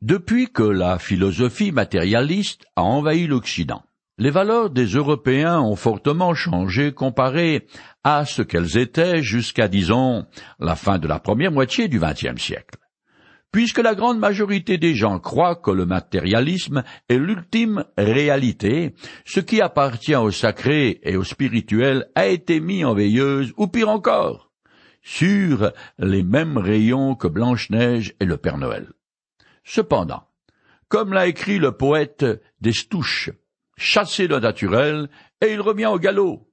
Depuis 0.00 0.46
que 0.46 0.62
la 0.62 1.00
philosophie 1.00 1.72
matérialiste 1.72 2.64
a 2.76 2.84
envahi 2.84 3.26
l'Occident, 3.26 3.82
les 4.16 4.30
valeurs 4.30 4.70
des 4.70 4.86
Européens 4.86 5.60
ont 5.60 5.74
fortement 5.74 6.34
changé 6.34 6.92
comparé 6.92 7.66
à 8.04 8.24
ce 8.24 8.42
qu'elles 8.42 8.78
étaient 8.78 9.24
jusqu'à, 9.24 9.66
disons, 9.66 10.24
la 10.60 10.76
fin 10.76 11.00
de 11.00 11.08
la 11.08 11.18
première 11.18 11.50
moitié 11.50 11.88
du 11.88 11.98
XXe 11.98 12.40
siècle. 12.40 12.78
Puisque 13.50 13.78
la 13.78 13.96
grande 13.96 14.20
majorité 14.20 14.78
des 14.78 14.94
gens 14.94 15.18
croient 15.18 15.56
que 15.56 15.72
le 15.72 15.84
matérialisme 15.84 16.84
est 17.08 17.18
l'ultime 17.18 17.84
réalité, 17.96 18.94
ce 19.24 19.40
qui 19.40 19.60
appartient 19.60 20.14
au 20.14 20.30
sacré 20.30 21.00
et 21.02 21.16
au 21.16 21.24
spirituel 21.24 22.06
a 22.14 22.28
été 22.28 22.60
mis 22.60 22.84
en 22.84 22.94
veilleuse, 22.94 23.52
ou 23.56 23.66
pire 23.66 23.88
encore, 23.88 24.52
sur 25.02 25.72
les 25.98 26.22
mêmes 26.22 26.56
rayons 26.56 27.16
que 27.16 27.26
Blanche-Neige 27.26 28.14
et 28.20 28.26
le 28.26 28.36
Père 28.36 28.58
Noël. 28.58 28.92
Cependant, 29.70 30.22
comme 30.88 31.12
l'a 31.12 31.26
écrit 31.26 31.58
le 31.58 31.72
poète 31.72 32.24
Destouches, 32.62 33.30
chassé 33.76 34.26
le 34.26 34.40
naturel, 34.40 35.10
et 35.42 35.52
il 35.52 35.60
revient 35.60 35.86
au 35.86 35.98
galop. 35.98 36.48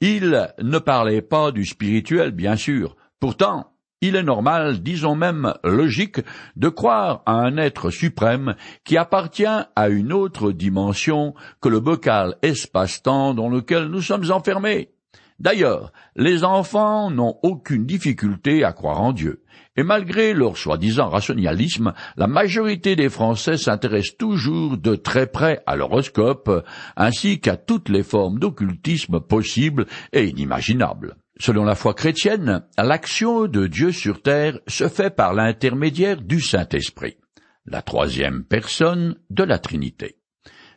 Il 0.00 0.50
ne 0.58 0.78
parlait 0.78 1.20
pas 1.20 1.52
du 1.52 1.66
spirituel, 1.66 2.30
bien 2.30 2.56
sûr. 2.56 2.96
Pourtant, 3.20 3.74
il 4.00 4.16
est 4.16 4.22
normal, 4.22 4.82
disons 4.82 5.14
même 5.14 5.52
logique, 5.62 6.20
de 6.56 6.70
croire 6.70 7.22
à 7.26 7.32
un 7.32 7.58
être 7.58 7.90
suprême 7.90 8.56
qui 8.82 8.96
appartient 8.96 9.44
à 9.44 9.88
une 9.90 10.14
autre 10.14 10.50
dimension 10.50 11.34
que 11.60 11.68
le 11.68 11.80
bocal 11.80 12.36
espace-temps 12.40 13.34
dans 13.34 13.50
lequel 13.50 13.88
nous 13.88 14.00
sommes 14.00 14.30
enfermés. 14.30 14.88
D'ailleurs, 15.38 15.92
les 16.16 16.42
enfants 16.42 17.10
n'ont 17.10 17.38
aucune 17.42 17.86
difficulté 17.86 18.64
à 18.64 18.72
croire 18.72 19.00
en 19.00 19.12
Dieu. 19.12 19.44
Et 19.76 19.84
malgré 19.84 20.34
leur 20.34 20.56
soi-disant 20.56 21.08
rationalisme, 21.08 21.92
la 22.16 22.26
majorité 22.26 22.96
des 22.96 23.08
Français 23.08 23.56
s'intéressent 23.56 24.16
toujours 24.16 24.76
de 24.76 24.96
très 24.96 25.28
près 25.28 25.62
à 25.66 25.76
l'horoscope, 25.76 26.66
ainsi 26.96 27.38
qu'à 27.38 27.56
toutes 27.56 27.88
les 27.88 28.02
formes 28.02 28.40
d'occultisme 28.40 29.20
possibles 29.20 29.86
et 30.12 30.26
inimaginables. 30.26 31.14
Selon 31.38 31.62
la 31.62 31.76
foi 31.76 31.94
chrétienne, 31.94 32.64
l'action 32.76 33.46
de 33.46 33.68
Dieu 33.68 33.92
sur 33.92 34.22
terre 34.22 34.58
se 34.66 34.88
fait 34.88 35.14
par 35.14 35.34
l'intermédiaire 35.34 36.20
du 36.20 36.40
Saint-Esprit, 36.40 37.16
la 37.64 37.80
troisième 37.80 38.42
personne 38.42 39.14
de 39.30 39.44
la 39.44 39.60
Trinité. 39.60 40.18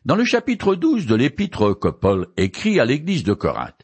Dans 0.05 0.15
le 0.15 0.25
chapitre 0.25 0.75
12 0.75 1.07
de 1.07 1.15
l'épître 1.15 1.73
que 1.73 1.87
Paul 1.87 2.27
écrit 2.37 2.79
à 2.79 2.85
l'église 2.85 3.23
de 3.23 3.33
Corinthe, 3.33 3.80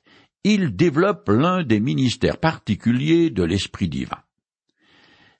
il 0.53 0.75
développe 0.75 1.29
l'un 1.29 1.63
des 1.63 1.79
ministères 1.79 2.37
particuliers 2.37 3.29
de 3.29 3.43
l'Esprit 3.43 3.89
divin. 3.89 4.19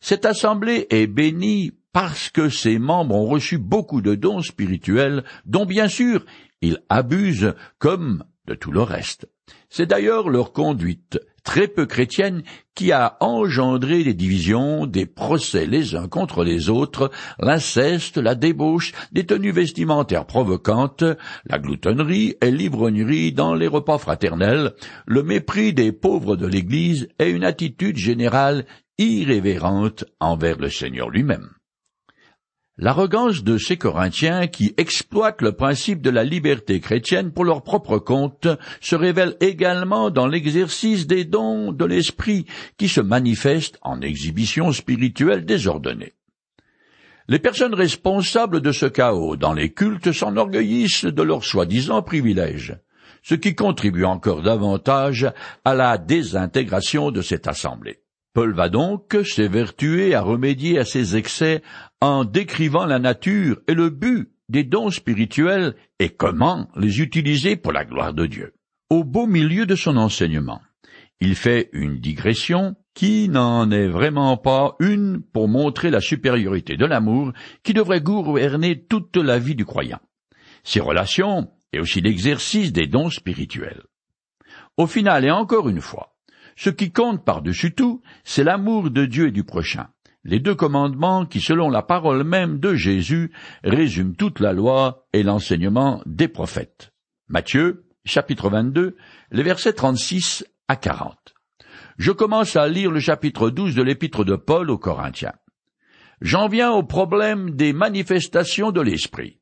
Cette 0.02 0.26
assemblée 0.26 0.86
est 0.90 1.08
bénie 1.08 1.72
parce 1.94 2.30
que 2.30 2.50
ses 2.50 2.78
membres 2.78 3.16
ont 3.16 3.28
reçu 3.28 3.58
beaucoup 3.58 4.02
de 4.02 4.16
dons 4.16 4.42
spirituels 4.42 5.24
dont 5.46 5.66
bien 5.66 5.88
sûr 5.88 6.26
ils 6.62 6.80
abusent 6.90 7.56
comme 7.80 8.24
de 8.46 8.54
tout 8.54 8.72
le 8.72 8.82
reste. 8.82 9.28
C'est 9.70 9.86
d'ailleurs 9.86 10.30
leur 10.30 10.54
conduite 10.54 11.20
très 11.44 11.70
peu 11.70 11.86
chrétienne 11.86 12.44
qui 12.76 12.92
a 12.92 13.16
engendré 13.22 14.04
des 14.04 14.14
divisions, 14.14 14.86
des 14.86 15.06
procès 15.06 15.66
les 15.66 15.96
uns 15.96 16.10
contre 16.10 16.44
les 16.44 16.70
autres, 16.70 17.10
l'inceste, 17.40 18.18
la 18.18 18.36
débauche, 18.36 18.92
des 19.14 19.26
tenues 19.26 19.52
vestimentaires 19.52 20.26
provocantes, 20.26 21.06
la 21.46 21.58
gloutonnerie 21.58 22.36
et 22.42 22.52
l'ivrognerie 22.52 23.32
dans 23.32 23.56
les 23.56 23.68
repas 23.68 23.98
fraternels, 23.98 24.74
le 25.06 25.24
mépris 25.24 25.74
des 25.74 25.94
pauvres 25.94 26.36
de 26.36 26.48
l'Église 26.48 27.08
et 27.18 27.30
une 27.30 27.46
attitude 27.46 27.98
générale 27.98 28.66
irrévérente 28.98 30.04
envers 30.20 30.58
le 30.58 30.70
Seigneur 30.70 31.10
lui-même. 31.10 31.57
L'arrogance 32.80 33.44
de 33.44 33.58
ces 33.58 33.76
Corinthiens 33.76 34.46
qui 34.46 34.76
exploitent 34.78 35.42
le 35.42 35.54
principe 35.54 36.04
de 36.04 36.12
la 36.12 36.24
liberté 36.24 36.80
chrétienne 36.80 37.32
pour 37.32 37.44
leur 37.44 37.64
propre 37.64 37.98
compte 37.98 38.48
se 38.82 38.96
révèle 38.96 39.36
également 39.40 40.12
dans 40.12 40.28
l'exercice 40.28 41.08
des 41.08 41.26
dons 41.26 41.72
de 41.72 41.86
l'esprit 41.86 42.46
qui 42.78 42.88
se 42.88 43.02
manifestent 43.02 43.80
en 43.82 44.02
exhibition 44.02 44.72
spirituelle 44.72 45.44
désordonnée. 45.44 46.14
Les 47.28 47.40
personnes 47.40 47.74
responsables 47.74 48.62
de 48.62 48.72
ce 48.72 48.86
chaos 48.86 49.38
dans 49.38 49.54
les 49.54 49.74
cultes 49.74 50.12
s'enorgueillissent 50.12 51.06
de 51.06 51.24
leurs 51.24 51.46
soi-disant 51.46 52.04
privilèges, 52.04 52.78
ce 53.24 53.34
qui 53.34 53.56
contribue 53.56 54.06
encore 54.06 54.44
davantage 54.44 55.34
à 55.66 55.74
la 55.74 55.98
désintégration 55.98 57.10
de 57.10 57.24
cette 57.24 57.48
assemblée. 57.48 58.02
Paul 58.38 58.54
va 58.54 58.70
donc 58.70 59.18
s'évertuer 59.26 60.14
à 60.14 60.22
remédier 60.22 60.78
à 60.78 60.86
ces 60.86 61.18
excès 61.18 61.64
en 62.02 62.26
décrivant 62.26 62.86
la 62.86 63.00
nature 63.00 63.60
et 63.68 63.74
le 63.74 63.90
but 63.90 64.30
des 64.50 64.64
dons 64.64 64.92
spirituels 64.92 65.76
et 66.00 66.10
comment 66.10 66.70
les 66.76 67.02
utiliser 67.02 67.56
pour 67.56 67.74
la 67.74 67.86
gloire 67.86 68.14
de 68.14 68.26
Dieu. 68.26 68.54
Au 68.90 69.04
beau 69.04 69.28
milieu 69.28 69.66
de 69.66 69.76
son 69.76 69.98
enseignement, 69.98 70.62
il 71.20 71.36
fait 71.36 71.70
une 71.74 72.00
digression 72.00 72.76
qui 72.94 73.28
n'en 73.30 73.70
est 73.72 73.88
vraiment 73.88 74.38
pas 74.38 74.76
une 74.80 75.22
pour 75.22 75.48
montrer 75.48 75.90
la 75.90 76.00
supériorité 76.00 76.78
de 76.78 76.86
l'amour 76.86 77.34
qui 77.64 77.74
devrait 77.74 78.02
gouverner 78.02 78.86
toute 78.86 79.18
la 79.18 79.40
vie 79.40 79.56
du 79.56 79.66
croyant, 79.66 80.00
ses 80.64 80.80
relations 80.80 81.52
et 81.74 81.80
aussi 81.80 82.02
l'exercice 82.02 82.72
des 82.72 82.88
dons 82.88 83.10
spirituels. 83.10 83.84
Au 84.78 84.88
final, 84.88 85.26
et 85.26 85.32
encore 85.32 85.70
une 85.70 85.82
fois, 85.82 86.16
ce 86.56 86.70
qui 86.70 86.92
compte 86.92 87.26
par-dessus 87.26 87.74
tout, 87.76 88.02
c'est 88.24 88.44
l'amour 88.44 88.90
de 88.90 89.06
Dieu 89.06 89.28
et 89.28 89.32
du 89.32 89.44
prochain. 89.44 89.90
Les 90.28 90.42
deux 90.42 90.56
commandements 90.56 91.26
qui, 91.26 91.40
selon 91.40 91.70
la 91.70 91.82
parole 91.82 92.26
même 92.26 92.60
de 92.60 92.76
Jésus, 92.76 93.32
résument 93.64 94.14
toute 94.14 94.42
la 94.42 94.52
loi 94.52 95.08
et 95.14 95.24
l'enseignement 95.24 96.02
des 96.06 96.28
prophètes. 96.28 96.92
Matthieu, 97.30 97.86
chapitre 98.04 98.50
22, 98.50 98.98
les 99.32 99.44
versets 99.44 99.72
36 99.72 100.46
à 100.68 100.76
40. 100.76 101.34
Je 101.98 102.12
commence 102.12 102.58
à 102.58 102.68
lire 102.68 102.92
le 102.92 103.00
chapitre 103.00 103.50
12 103.50 103.74
de 103.74 103.82
l'épître 103.82 104.26
de 104.26 104.36
Paul 104.36 104.70
aux 104.70 104.78
Corinthiens. 104.78 105.34
J'en 106.20 106.50
viens 106.50 106.72
au 106.72 106.84
problème 106.84 107.52
des 107.52 107.72
manifestations 107.72 108.72
de 108.72 108.82
l'esprit. 108.82 109.40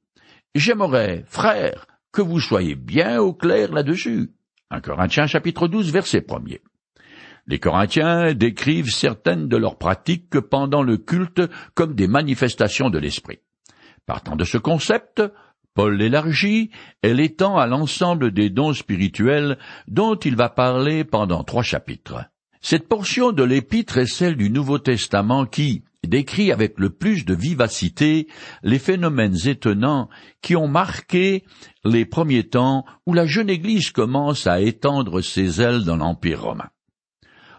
J'aimerais, 0.53 1.23
frères, 1.25 1.88
que 2.12 2.22
vous 2.22 2.40
soyez 2.40 2.75
bien 2.75 3.19
au 3.19 3.34
clair 3.34 3.72
là-dessus. 3.72 4.34
Un 4.69 4.81
Corinthiens 4.81 5.25
chapitre 5.25 5.67
12 5.67 5.91
verset 5.91 6.28
1 6.29 6.75
les 7.48 7.60
Corinthiens 7.60 8.34
décrivent 8.34 8.90
certaines 8.90 9.48
de 9.48 9.58
leurs 9.58 9.78
pratiques 9.78 10.40
pendant 10.40 10.82
le 10.82 10.98
culte 10.98 11.42
comme 11.74 11.96
des 11.96 12.08
manifestations 12.08 12.90
de 12.90 12.98
l'esprit. 12.98 13.40
Partant 14.06 14.36
de 14.36 14.44
ce 14.44 14.58
concept, 14.58 15.22
Paul 15.74 15.98
l'élargit 15.98 16.72
et 17.04 17.14
l'étend 17.14 17.58
à 17.58 17.68
l'ensemble 17.68 18.32
des 18.32 18.50
dons 18.50 18.74
spirituels 18.74 19.58
dont 19.88 20.16
il 20.16 20.36
va 20.36 20.50
parler 20.50 21.04
pendant 21.04 21.44
trois 21.44 21.64
chapitres. 21.64 22.26
Cette 22.62 22.88
portion 22.88 23.32
de 23.32 23.44
l'épître 23.44 23.98
est 23.98 24.08
celle 24.08 24.38
du 24.38 24.50
Nouveau 24.50 24.80
Testament 24.80 25.46
qui 25.46 25.84
décrit 26.08 26.52
avec 26.52 26.80
le 26.80 26.90
plus 26.90 27.26
de 27.26 27.36
vivacité 27.36 28.28
les 28.64 28.80
phénomènes 28.80 29.38
étonnants 29.46 30.10
qui 30.42 30.56
ont 30.56 30.68
marqué 30.68 31.44
les 31.84 32.06
premiers 32.06 32.48
temps 32.48 32.86
où 33.06 33.14
la 33.14 33.26
jeune 33.26 33.50
Église 33.50 33.92
commence 33.92 34.48
à 34.48 34.62
étendre 34.62 35.22
ses 35.22 35.62
ailes 35.62 35.84
dans 35.84 35.98
l'Empire 35.98 36.44
romain. 36.44 36.70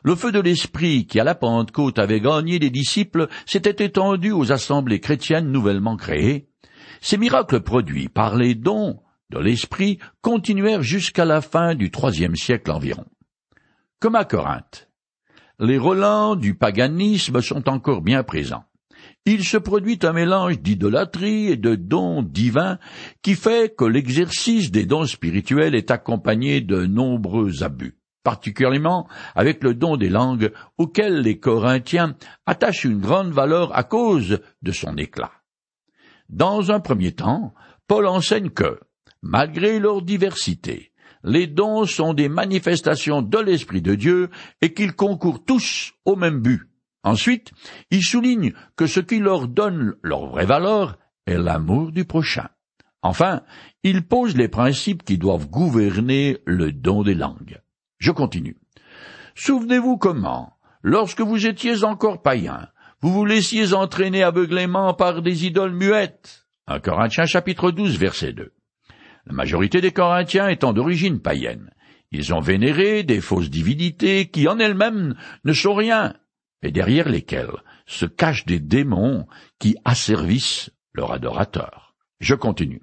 Le 0.06 0.14
feu 0.14 0.30
de 0.30 0.38
l'Esprit 0.38 1.08
qui 1.08 1.18
à 1.18 1.24
la 1.24 1.34
Pentecôte 1.34 1.98
avait 1.98 2.20
gagné 2.20 2.60
les 2.60 2.70
disciples 2.70 3.26
s'était 3.44 3.84
étendu 3.84 4.30
aux 4.30 4.52
assemblées 4.52 5.00
chrétiennes 5.00 5.50
nouvellement 5.50 5.96
créées. 5.96 6.48
Ces 7.00 7.16
miracles 7.16 7.60
produits 7.60 8.08
par 8.08 8.36
les 8.36 8.54
dons 8.54 9.00
de 9.30 9.40
l'Esprit 9.40 9.98
continuèrent 10.20 10.84
jusqu'à 10.84 11.24
la 11.24 11.40
fin 11.40 11.74
du 11.74 11.90
troisième 11.90 12.36
siècle 12.36 12.70
environ. 12.70 13.04
Comme 13.98 14.14
à 14.14 14.24
Corinthe, 14.24 14.88
les 15.58 15.76
relents 15.76 16.36
du 16.36 16.54
paganisme 16.54 17.40
sont 17.40 17.68
encore 17.68 18.00
bien 18.00 18.22
présents. 18.22 18.62
Il 19.24 19.42
se 19.42 19.56
produit 19.56 19.98
un 20.04 20.12
mélange 20.12 20.60
d'idolâtrie 20.60 21.48
et 21.48 21.56
de 21.56 21.74
dons 21.74 22.22
divins 22.22 22.78
qui 23.22 23.34
fait 23.34 23.74
que 23.74 23.84
l'exercice 23.84 24.70
des 24.70 24.86
dons 24.86 25.06
spirituels 25.06 25.74
est 25.74 25.90
accompagné 25.90 26.60
de 26.60 26.86
nombreux 26.86 27.64
abus 27.64 27.96
particulièrement 28.26 29.06
avec 29.36 29.62
le 29.62 29.72
don 29.72 29.96
des 29.96 30.08
langues 30.08 30.50
auquel 30.78 31.20
les 31.20 31.38
Corinthiens 31.38 32.16
attachent 32.44 32.82
une 32.82 32.98
grande 32.98 33.30
valeur 33.30 33.72
à 33.78 33.84
cause 33.84 34.40
de 34.62 34.72
son 34.72 34.96
éclat. 34.96 35.30
Dans 36.28 36.72
un 36.72 36.80
premier 36.80 37.12
temps, 37.12 37.54
Paul 37.86 38.04
enseigne 38.08 38.50
que, 38.50 38.80
malgré 39.22 39.78
leur 39.78 40.02
diversité, 40.02 40.90
les 41.22 41.46
dons 41.46 41.84
sont 41.84 42.14
des 42.14 42.28
manifestations 42.28 43.22
de 43.22 43.38
l'Esprit 43.38 43.80
de 43.80 43.94
Dieu 43.94 44.30
et 44.60 44.74
qu'ils 44.74 44.96
concourent 44.96 45.44
tous 45.44 45.92
au 46.04 46.16
même 46.16 46.40
but. 46.40 46.68
Ensuite, 47.04 47.52
il 47.92 48.02
souligne 48.02 48.54
que 48.74 48.88
ce 48.88 48.98
qui 48.98 49.20
leur 49.20 49.46
donne 49.46 49.94
leur 50.02 50.26
vraie 50.26 50.46
valeur 50.46 50.98
est 51.26 51.38
l'amour 51.38 51.92
du 51.92 52.04
prochain. 52.04 52.48
Enfin, 53.02 53.42
il 53.84 54.02
pose 54.02 54.36
les 54.36 54.48
principes 54.48 55.04
qui 55.04 55.16
doivent 55.16 55.48
gouverner 55.48 56.38
le 56.44 56.72
don 56.72 57.04
des 57.04 57.14
langues. 57.14 57.60
Je 57.98 58.10
continue. 58.10 58.56
Souvenez-vous 59.34 59.96
comment, 59.96 60.56
lorsque 60.82 61.20
vous 61.20 61.46
étiez 61.46 61.84
encore 61.84 62.22
païens, 62.22 62.68
vous 63.00 63.12
vous 63.12 63.24
laissiez 63.24 63.74
entraîner 63.74 64.22
aveuglément 64.22 64.94
par 64.94 65.22
des 65.22 65.46
idoles 65.46 65.74
muettes. 65.74 66.46
1 66.66 66.80
Corinthiens 66.80 67.26
chapitre 67.26 67.70
12 67.70 67.98
verset 67.98 68.32
2. 68.32 68.52
La 69.26 69.32
majorité 69.32 69.80
des 69.80 69.92
Corinthiens 69.92 70.48
étant 70.48 70.72
d'origine 70.72 71.20
païenne, 71.20 71.70
ils 72.12 72.32
ont 72.32 72.40
vénéré 72.40 73.02
des 73.02 73.20
fausses 73.20 73.50
divinités 73.50 74.28
qui 74.28 74.48
en 74.48 74.58
elles-mêmes 74.58 75.16
ne 75.44 75.52
sont 75.52 75.74
rien, 75.74 76.14
et 76.62 76.70
derrière 76.70 77.08
lesquelles 77.08 77.62
se 77.86 78.06
cachent 78.06 78.46
des 78.46 78.60
démons 78.60 79.26
qui 79.58 79.76
asservissent 79.84 80.70
leur 80.92 81.12
adorateur. 81.12 81.94
Je 82.20 82.34
continue. 82.34 82.82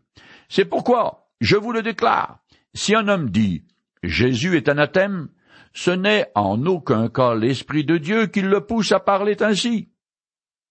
C'est 0.50 0.66
pourquoi, 0.66 1.30
je 1.42 1.56
vous 1.56 1.72
le 1.72 1.82
déclare, 1.82 2.40
si 2.74 2.96
un 2.96 3.08
homme 3.08 3.30
dit 3.30 3.64
Jésus 4.04 4.58
est 4.58 4.70
anathème, 4.70 5.30
ce 5.74 5.92
n'est 5.92 6.32
en 6.36 6.66
aucun 6.66 7.10
cas 7.10 7.36
l'Esprit 7.36 7.84
de 7.84 7.98
Dieu 7.98 8.28
qui 8.28 8.42
le 8.42 8.62
pousse 8.62 8.92
à 8.92 9.00
parler 9.00 9.42
ainsi. 9.42 9.90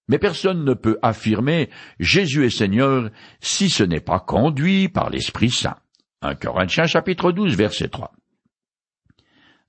Mais 0.08 0.18
personne 0.18 0.64
ne 0.64 0.74
peut 0.74 0.98
affirmer 1.02 1.70
Jésus 1.98 2.44
est 2.44 2.50
Seigneur 2.50 3.10
si 3.40 3.70
ce 3.70 3.82
n'est 3.82 4.00
pas 4.00 4.20
conduit 4.20 4.88
par 4.88 5.10
l'Esprit 5.10 5.50
Saint. 5.50 5.76
1 6.22 6.34
Corinthiens 6.36 6.86
chapitre 6.86 7.32
12 7.32 7.56
verset 7.56 7.88
3. 7.88 8.12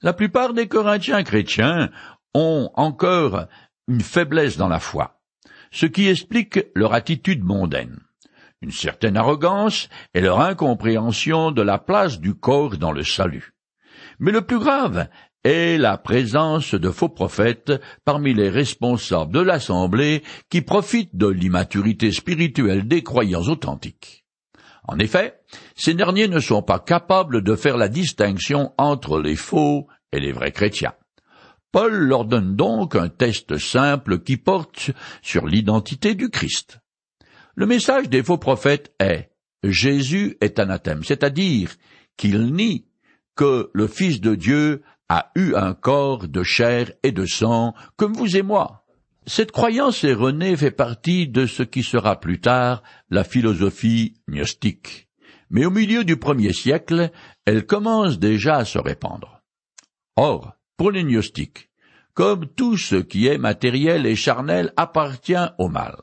La 0.01 0.13
plupart 0.13 0.53
des 0.53 0.67
Corinthiens 0.67 1.23
chrétiens 1.23 1.89
ont 2.33 2.69
encore 2.75 3.45
une 3.87 4.01
faiblesse 4.01 4.57
dans 4.57 4.67
la 4.67 4.79
foi, 4.79 5.21
ce 5.71 5.85
qui 5.85 6.07
explique 6.09 6.59
leur 6.75 6.93
attitude 6.93 7.43
mondaine, 7.43 7.99
une 8.61 8.71
certaine 8.71 9.17
arrogance 9.17 9.89
et 10.13 10.21
leur 10.21 10.41
incompréhension 10.41 11.51
de 11.51 11.61
la 11.61 11.77
place 11.77 12.19
du 12.19 12.35
corps 12.35 12.77
dans 12.77 12.91
le 12.91 13.03
salut. 13.03 13.52
Mais 14.19 14.31
le 14.31 14.41
plus 14.41 14.59
grave 14.59 15.07
est 15.43 15.77
la 15.77 15.97
présence 15.97 16.73
de 16.73 16.89
faux 16.89 17.09
prophètes 17.09 17.73
parmi 18.05 18.33
les 18.33 18.49
responsables 18.49 19.33
de 19.33 19.41
l'Assemblée 19.41 20.23
qui 20.49 20.61
profitent 20.61 21.15
de 21.15 21.27
l'immaturité 21.27 22.11
spirituelle 22.11 22.87
des 22.87 23.03
croyants 23.03 23.41
authentiques. 23.41 24.25
En 24.85 24.99
effet, 24.99 25.39
ces 25.75 25.93
derniers 25.93 26.27
ne 26.27 26.39
sont 26.39 26.61
pas 26.61 26.79
capables 26.79 27.41
de 27.41 27.55
faire 27.55 27.77
la 27.77 27.87
distinction 27.87 28.73
entre 28.77 29.19
les 29.19 29.35
faux 29.35 29.87
et 30.11 30.19
les 30.19 30.31
vrais 30.31 30.51
chrétiens. 30.51 30.93
Paul 31.71 31.93
leur 31.93 32.25
donne 32.25 32.55
donc 32.55 32.95
un 32.95 33.09
test 33.09 33.57
simple 33.57 34.19
qui 34.19 34.37
porte 34.37 34.91
sur 35.21 35.47
l'identité 35.47 36.13
du 36.15 36.29
Christ. 36.29 36.79
Le 37.55 37.65
message 37.65 38.09
des 38.09 38.23
faux 38.23 38.37
prophètes 38.37 38.93
est 38.99 39.31
Jésus 39.63 40.37
est 40.41 40.59
anathème, 40.59 41.03
c'est-à-dire 41.03 41.71
qu'il 42.17 42.53
nie 42.53 42.85
que 43.35 43.69
le 43.73 43.87
Fils 43.87 44.21
de 44.21 44.35
Dieu 44.35 44.83
a 45.09 45.31
eu 45.35 45.55
un 45.55 45.73
corps 45.73 46.27
de 46.27 46.43
chair 46.43 46.91
et 47.03 47.11
de 47.11 47.25
sang, 47.25 47.73
comme 47.97 48.13
vous 48.13 48.35
et 48.37 48.41
moi. 48.41 48.85
Cette 49.25 49.51
croyance 49.51 50.03
erronée 50.03 50.57
fait 50.57 50.71
partie 50.71 51.27
de 51.27 51.45
ce 51.45 51.63
qui 51.63 51.83
sera 51.83 52.19
plus 52.19 52.41
tard 52.41 52.83
la 53.09 53.23
philosophie 53.23 54.15
gnostique. 54.29 55.07
Mais 55.49 55.65
au 55.65 55.69
milieu 55.69 56.03
du 56.03 56.17
premier 56.17 56.51
siècle, 56.51 57.11
elle 57.45 57.65
commence 57.65 58.19
déjà 58.19 58.57
à 58.57 58.65
se 58.65 58.79
répandre. 58.79 59.41
Or, 60.15 60.53
pour 60.77 60.91
les 60.91 61.03
gnostiques, 61.03 61.69
comme 62.13 62.47
tout 62.47 62.77
ce 62.77 62.95
qui 62.95 63.27
est 63.27 63.37
matériel 63.37 64.05
et 64.05 64.15
charnel 64.15 64.73
appartient 64.77 65.35
au 65.57 65.69
mal. 65.69 65.95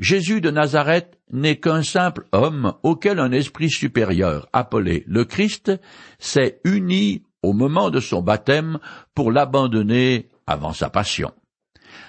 Jésus 0.00 0.40
de 0.40 0.50
Nazareth 0.50 1.18
n'est 1.30 1.60
qu'un 1.60 1.82
simple 1.82 2.26
homme 2.32 2.72
auquel 2.82 3.20
un 3.20 3.30
esprit 3.32 3.70
supérieur, 3.70 4.48
appelé 4.54 5.04
le 5.06 5.26
Christ, 5.26 5.70
s'est 6.18 6.58
uni 6.64 7.22
au 7.42 7.52
moment 7.52 7.90
de 7.90 8.00
son 8.00 8.22
baptême 8.22 8.78
pour 9.14 9.30
l'abandonner 9.30 10.30
avant 10.46 10.72
sa 10.72 10.88
passion. 10.88 11.32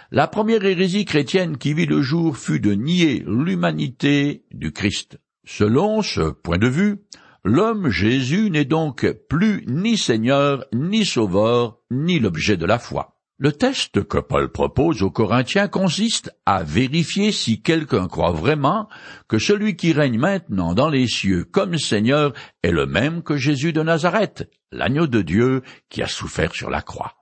La 0.10 0.28
première 0.28 0.64
hérésie 0.64 1.06
chrétienne 1.06 1.58
qui 1.58 1.74
vit 1.74 1.86
le 1.86 2.02
jour 2.02 2.38
fut 2.38 2.62
de 2.62 2.72
nier 2.72 3.24
l'humanité 3.28 4.46
du 4.52 4.72
Christ. 4.72 5.20
Selon 5.46 6.02
ce 6.02 6.32
point 6.32 6.58
de 6.58 6.68
vue, 6.68 7.02
L'homme 7.44 7.90
Jésus 7.90 8.52
n'est 8.52 8.66
donc 8.66 9.12
plus 9.28 9.66
ni 9.66 9.98
Seigneur, 9.98 10.64
ni 10.74 11.06
Sauveur, 11.06 11.80
ni 11.90 12.20
l'objet 12.20 12.56
de 12.56 12.68
la 12.68 12.78
foi. 12.78 13.18
Le 13.44 13.52
test 13.52 14.04
que 14.04 14.20
Paul 14.20 14.52
propose 14.52 15.02
aux 15.02 15.10
Corinthiens 15.10 15.68
consiste 15.68 16.32
à 16.46 16.62
vérifier 16.62 17.32
si 17.32 17.64
quelqu'un 17.64 18.08
croit 18.08 18.34
vraiment 18.34 18.88
que 19.28 19.40
celui 19.40 19.76
qui 19.76 19.94
règne 19.94 20.20
maintenant 20.20 20.76
dans 20.76 20.90
les 20.90 21.08
cieux 21.08 21.44
comme 21.46 21.80
Seigneur 21.80 22.34
est 22.62 22.70
le 22.70 22.86
même 22.86 23.24
que 23.24 23.38
Jésus 23.38 23.74
de 23.74 23.82
Nazareth, 23.82 24.48
l'agneau 24.72 25.08
de 25.08 25.24
Dieu 25.24 25.64
qui 25.90 26.04
a 26.04 26.08
souffert 26.08 26.54
sur 26.54 26.70
la 26.70 26.84
croix. 26.84 27.16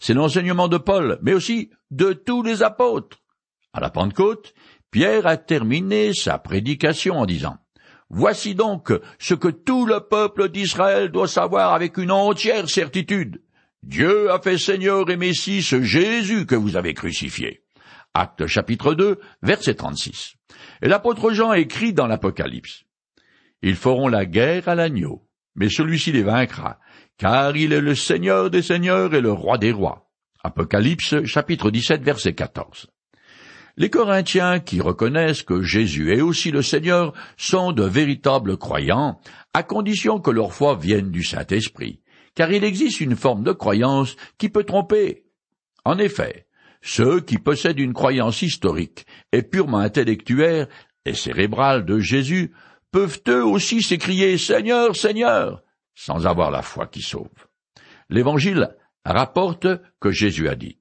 C'est 0.00 0.14
l'enseignement 0.14 0.66
de 0.66 0.78
Paul, 0.78 1.20
mais 1.22 1.32
aussi 1.32 1.70
de 1.92 2.12
tous 2.12 2.42
les 2.42 2.64
apôtres. 2.64 3.18
À 3.72 3.78
la 3.78 3.90
Pentecôte, 3.90 4.52
Pierre 4.90 5.28
a 5.28 5.36
terminé 5.36 6.12
sa 6.12 6.38
prédication 6.38 7.20
en 7.20 7.24
disant 7.24 7.58
Voici 8.10 8.56
donc 8.56 8.92
ce 9.20 9.34
que 9.34 9.46
tout 9.46 9.86
le 9.86 10.00
peuple 10.00 10.48
d'Israël 10.48 11.12
doit 11.12 11.28
savoir 11.28 11.72
avec 11.72 11.98
une 11.98 12.10
entière 12.10 12.68
certitude. 12.68 13.42
Dieu 13.82 14.30
a 14.30 14.40
fait 14.40 14.58
Seigneur 14.58 15.08
et 15.10 15.16
Messie 15.16 15.62
ce 15.62 15.82
Jésus 15.82 16.46
que 16.46 16.54
vous 16.54 16.76
avez 16.76 16.94
crucifié. 16.94 17.62
Acte 18.14 18.46
chapitre 18.46 18.94
2, 18.94 19.20
verset 19.42 19.74
36. 19.74 20.34
Et 20.82 20.88
l'apôtre 20.88 21.32
Jean 21.32 21.52
écrit 21.52 21.92
dans 21.92 22.06
l'Apocalypse. 22.06 22.84
Ils 23.62 23.76
feront 23.76 24.08
la 24.08 24.26
guerre 24.26 24.68
à 24.68 24.74
l'agneau, 24.74 25.26
mais 25.54 25.68
celui-ci 25.68 26.12
les 26.12 26.22
vaincra, 26.22 26.78
car 27.18 27.56
il 27.56 27.72
est 27.72 27.80
le 27.80 27.94
Seigneur 27.94 28.50
des 28.50 28.62
seigneurs 28.62 29.14
et 29.14 29.20
le 29.20 29.32
roi 29.32 29.58
des 29.58 29.72
rois. 29.72 30.10
Apocalypse 30.42 31.24
chapitre 31.24 31.70
17, 31.70 32.02
verset 32.02 32.34
14. 32.34 32.86
Les 33.78 33.90
Corinthiens 33.90 34.60
qui 34.60 34.80
reconnaissent 34.80 35.42
que 35.42 35.62
Jésus 35.62 36.12
est 36.14 36.22
aussi 36.22 36.50
le 36.50 36.62
Seigneur 36.62 37.12
sont 37.36 37.72
de 37.72 37.84
véritables 37.84 38.56
croyants, 38.56 39.20
à 39.52 39.62
condition 39.62 40.18
que 40.18 40.30
leur 40.30 40.54
foi 40.54 40.76
vienne 40.76 41.10
du 41.10 41.22
Saint-Esprit, 41.22 42.00
car 42.36 42.52
il 42.52 42.62
existe 42.62 43.00
une 43.00 43.16
forme 43.16 43.42
de 43.42 43.52
croyance 43.52 44.14
qui 44.38 44.48
peut 44.48 44.62
tromper. 44.62 45.24
En 45.84 45.98
effet, 45.98 46.46
ceux 46.82 47.20
qui 47.20 47.38
possèdent 47.38 47.80
une 47.80 47.94
croyance 47.94 48.42
historique 48.42 49.06
et 49.32 49.42
purement 49.42 49.78
intellectuelle 49.78 50.68
et 51.04 51.14
cérébrale 51.14 51.84
de 51.84 51.98
Jésus 51.98 52.52
peuvent 52.92 53.20
eux 53.28 53.44
aussi 53.44 53.82
s'écrier 53.82 54.38
Seigneur, 54.38 54.94
Seigneur, 54.94 55.64
sans 55.94 56.26
avoir 56.26 56.50
la 56.50 56.62
foi 56.62 56.86
qui 56.86 57.02
sauve. 57.02 57.48
L'Évangile 58.08 58.76
rapporte 59.04 59.66
que 60.00 60.10
Jésus 60.10 60.48
a 60.48 60.54
dit 60.54 60.78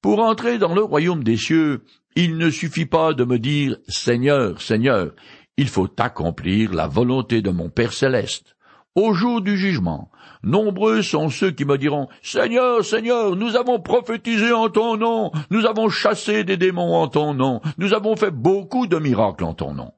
Pour 0.00 0.20
entrer 0.20 0.58
dans 0.58 0.74
le 0.74 0.82
royaume 0.82 1.24
des 1.24 1.36
cieux, 1.36 1.84
il 2.14 2.38
ne 2.38 2.50
suffit 2.50 2.86
pas 2.86 3.12
de 3.12 3.24
me 3.24 3.38
dire 3.38 3.76
Seigneur, 3.88 4.62
Seigneur, 4.62 5.12
il 5.56 5.68
faut 5.68 5.90
accomplir 5.98 6.72
la 6.72 6.86
volonté 6.86 7.42
de 7.42 7.50
mon 7.50 7.68
Père 7.68 7.92
céleste. 7.92 8.53
Au 8.94 9.12
jour 9.12 9.40
du 9.40 9.56
jugement, 9.56 10.08
nombreux 10.44 11.02
sont 11.02 11.28
ceux 11.28 11.50
qui 11.50 11.64
me 11.64 11.76
diront 11.78 12.08
Seigneur, 12.22 12.84
Seigneur, 12.84 13.34
nous 13.34 13.56
avons 13.56 13.80
prophétisé 13.80 14.52
en 14.52 14.68
ton 14.68 14.96
nom, 14.96 15.32
nous 15.50 15.66
avons 15.66 15.88
chassé 15.88 16.44
des 16.44 16.56
démons 16.56 16.94
en 16.94 17.08
ton 17.08 17.34
nom, 17.34 17.60
nous 17.76 17.92
avons 17.92 18.14
fait 18.14 18.30
beaucoup 18.30 18.86
de 18.86 18.98
miracles 18.98 19.42
en 19.42 19.54
ton 19.54 19.74
nom. 19.74 19.92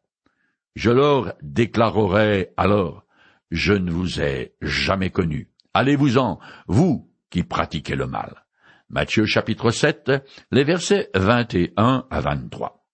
Je 0.76 0.90
leur 0.90 1.34
déclarerai 1.42 2.54
alors 2.56 3.04
Je 3.50 3.74
ne 3.74 3.90
vous 3.90 4.22
ai 4.22 4.54
jamais 4.62 5.10
connu. 5.10 5.50
Allez-vous-en, 5.74 6.38
vous 6.66 7.10
qui 7.28 7.42
pratiquez 7.42 7.96
le 7.96 8.06
mal. 8.06 8.44
Matthieu 8.88 9.26
chapitre 9.26 9.72
7, 9.72 10.10
les 10.52 10.64
versets 10.64 11.10
21 11.14 12.06
à 12.08 12.20
23. 12.20 12.85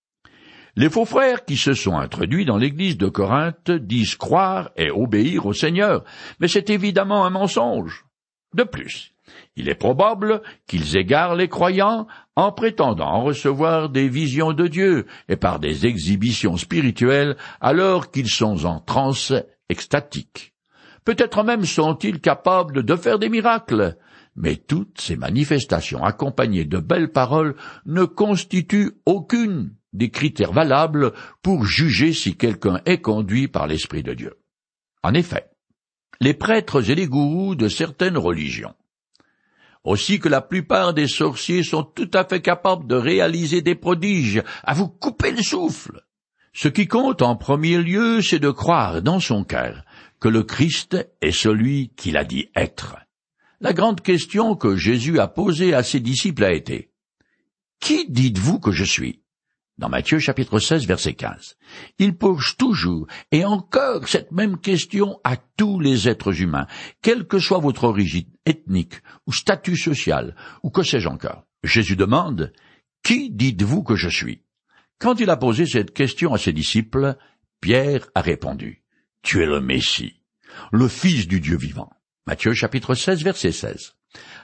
Les 0.75 0.88
faux 0.88 1.05
frères 1.05 1.45
qui 1.45 1.59
se 1.59 1.75
sont 1.75 1.99
introduits 1.99 2.47
dans 2.47 2.57
l'église 2.57 2.97
de 2.97 3.09
Corinthe 3.09 3.71
disent 3.71 4.17
croire 4.17 4.71
et 4.76 4.91
obéir 4.91 5.45
au 5.45 5.52
Seigneur, 5.52 6.02
mais 6.41 6.49
c'est 6.49 6.71
évidemment 6.71 7.26
un 7.26 7.31
mensonge. 7.31 8.07
De 8.55 8.62
plus, 8.62 9.12
il 9.55 9.69
est 9.69 9.75
probable 9.75 10.41
qu'ils 10.67 10.97
égarent 10.97 11.35
les 11.35 11.49
croyants 11.49 12.07
en 12.37 12.52
prétendant 12.52 13.23
recevoir 13.23 13.91
des 13.91 14.09
visions 14.09 14.55
de 14.55 14.67
Dieu 14.67 15.07
et 15.29 15.37
par 15.37 15.61
des 15.61 15.85
exhibitions 15.85 16.57
spirituelles 16.57 17.37
alors 17.61 18.11
qu'ils 18.11 18.31
sont 18.31 18.64
en 18.64 18.81
transe 18.81 19.35
extatique. 19.69 20.55
Peut-être 21.05 21.43
même 21.43 21.67
sont-ils 21.67 22.21
capables 22.21 22.83
de 22.83 22.97
faire 22.97 23.19
des 23.19 23.29
miracles, 23.29 23.99
mais 24.37 24.57
toutes 24.57 25.02
ces 25.02 25.17
manifestations 25.17 26.02
accompagnées 26.02 26.64
de 26.64 26.79
belles 26.79 27.12
paroles 27.12 27.57
ne 27.85 28.05
constituent 28.05 28.93
aucune 29.05 29.75
des 29.93 30.11
critères 30.11 30.53
valables 30.53 31.13
pour 31.43 31.65
juger 31.65 32.13
si 32.13 32.37
quelqu'un 32.37 32.81
est 32.87 33.01
conduit 33.01 33.49
par 33.49 33.67
l'Esprit 33.67 34.03
de 34.03 34.15
Dieu. 34.15 34.39
En 35.03 35.15
effet, 35.15 35.51
les 36.21 36.35
prêtres 36.35 36.89
et 36.91 36.95
les 36.95 37.09
gourous 37.09 37.55
de 37.55 37.69
certaines 37.69 38.19
religions, 38.19 38.75
aussi 39.85 40.21
que 40.21 40.29
la 40.29 40.41
plupart 40.41 40.95
des 40.95 41.09
sorciers 41.09 41.65
sont 41.65 41.83
tout 41.83 42.11
à 42.15 42.25
fait 42.25 42.41
capables 42.41 42.87
de 42.87 42.95
réaliser 42.95 43.63
des 43.63 43.75
prodiges, 43.75 44.43
à 44.63 44.75
vous 44.75 44.89
couper 44.89 45.33
le 45.33 45.43
souffle. 45.43 46.03
Ce 46.53 46.69
qui 46.69 46.87
compte 46.87 47.23
en 47.23 47.35
premier 47.35 47.79
lieu, 47.79 48.21
c'est 48.21 48.39
de 48.39 48.51
croire 48.51 49.03
dans 49.03 49.21
son 49.21 49.43
cœur 49.43 49.85
que 50.21 50.29
le 50.29 50.45
Christ 50.45 50.97
est 51.21 51.33
celui 51.33 51.89
qu'il 51.97 52.17
a 52.17 52.25
dit 52.25 52.49
être. 52.55 52.97
La 53.61 53.73
grande 53.73 54.01
question 54.01 54.55
que 54.55 54.77
Jésus 54.77 55.19
a 55.19 55.29
posée 55.29 55.75
à 55.75 55.83
ses 55.83 56.01
disciples 56.01 56.45
a 56.45 56.53
été 56.53 56.93
Qui 57.81 58.07
dites-vous 58.09 58.61
que 58.61 58.71
je 58.71 58.85
suis? 58.85 59.23
Dans 59.79 59.88
Matthieu 59.88 60.19
chapitre 60.19 60.59
16 60.59 60.87
verset 60.87 61.14
15. 61.14 61.57
Il 61.99 62.17
pose 62.17 62.57
toujours 62.57 63.07
et 63.31 63.45
encore 63.45 64.07
cette 64.07 64.31
même 64.31 64.59
question 64.59 65.19
à 65.25 65.37
tous 65.37 65.81
les 65.81 66.09
êtres 66.09 66.41
humains, 66.43 66.67
quelle 67.00 67.26
que 67.26 67.38
soit 67.38 67.59
votre 67.59 67.85
origine 67.85 68.29
ethnique 68.45 69.00
ou 69.26 69.33
statut 69.33 69.76
social 69.76 70.37
ou 70.62 70.71
que 70.71 70.83
sais-je 70.83 71.09
encore. 71.09 71.45
Jésus 71.64 71.97
demande, 71.97 72.52
Qui 73.02 73.31
dites-vous 73.31 73.83
que 73.83 73.97
je 73.97 74.09
suis? 74.09 74.43
Quand 74.99 75.19
il 75.21 75.31
a 75.31 75.37
posé 75.37 75.67
cette 75.67 75.95
question 75.95 76.35
à 76.35 76.38
ses 76.38 76.52
disciples, 76.52 77.17
Pierre 77.61 78.07
a 78.14 78.21
répondu, 78.21 78.85
Tu 79.23 79.43
es 79.43 79.47
le 79.47 79.61
Messie, 79.61 80.21
le 80.71 80.87
Fils 80.87 81.26
du 81.26 81.41
Dieu 81.41 81.57
vivant. 81.57 81.91
Matthieu 82.26 82.52
chapitre 82.52 82.95
16 82.95 83.25
verset 83.25 83.52
16. 83.52 83.95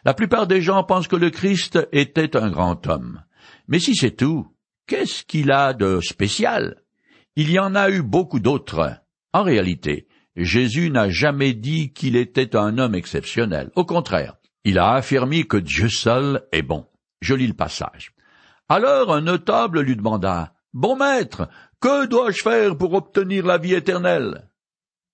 La 0.05 0.15
plupart 0.15 0.47
des 0.47 0.63
gens 0.63 0.85
pensent 0.85 1.07
que 1.07 1.17
le 1.17 1.31
Christ 1.31 1.79
était 1.93 2.37
un 2.37 2.51
grand 2.51 2.87
homme. 2.87 3.23
Mais 3.69 3.79
si 3.79 3.95
c'est 3.95 4.17
tout, 4.17 4.49
Qu'est-ce 4.89 5.23
qu'il 5.23 5.53
a 5.53 5.75
de 5.75 6.01
spécial? 6.01 6.83
Il 7.37 7.51
y 7.51 7.59
en 7.59 7.75
a 7.75 7.91
eu 7.91 8.01
beaucoup 8.01 8.41
d'autres. 8.41 8.97
En 9.35 9.43
réalité, 9.43 10.09
Jésus 10.35 10.89
n'a 10.89 11.11
jamais 11.11 11.53
dit 11.53 11.93
qu'il 11.93 12.17
était 12.17 12.57
un 12.57 12.79
homme 12.79 12.95
exceptionnel. 12.95 13.71
Au 13.77 13.85
contraire, 13.85 14.37
il 14.65 14.79
a 14.79 14.95
affirmé 14.95 15.45
que 15.45 15.59
Dieu 15.59 15.91
seul 15.91 16.49
est 16.53 16.63
bon. 16.63 16.87
Je 17.21 17.35
lis 17.35 17.47
le 17.47 17.53
passage. 17.53 18.15
Alors 18.71 19.13
un 19.13 19.21
notable 19.21 19.83
lui 19.83 19.95
demanda, 19.95 20.55
Bon 20.73 20.97
maître, 20.97 21.51
que 21.81 22.07
dois-je 22.07 22.43
faire 22.43 22.79
pour 22.79 22.95
obtenir 22.95 23.45
la 23.45 23.59
vie 23.59 23.75
éternelle? 23.75 24.49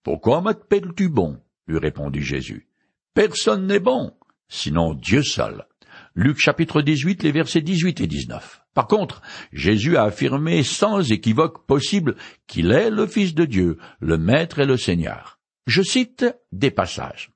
Pourquoi 0.04 0.40
m'appelles-tu 0.40 1.08
bon? 1.08 1.40
lui 1.66 1.78
répondit 1.78 2.22
Jésus. 2.22 2.68
Personne 3.12 3.66
n'est 3.66 3.80
bon, 3.80 4.12
sinon 4.46 4.94
Dieu 4.94 5.24
seul. 5.24 5.66
Luc 6.14 6.38
chapitre 6.38 6.80
18, 6.80 7.24
les 7.24 7.32
versets 7.32 7.60
18 7.60 8.02
et 8.02 8.06
19. 8.06 8.63
Par 8.74 8.88
contre, 8.88 9.22
Jésus 9.52 9.96
a 9.96 10.04
affirmé 10.04 10.64
sans 10.64 11.12
équivoque 11.12 11.64
possible 11.64 12.16
qu'il 12.48 12.72
est 12.72 12.90
le 12.90 13.06
Fils 13.06 13.34
de 13.34 13.44
Dieu, 13.44 13.78
le 14.00 14.18
Maître 14.18 14.58
et 14.58 14.66
le 14.66 14.76
Seigneur. 14.76 15.38
Je 15.66 15.80
cite 15.80 16.26
des 16.52 16.72
passages. 16.72 17.32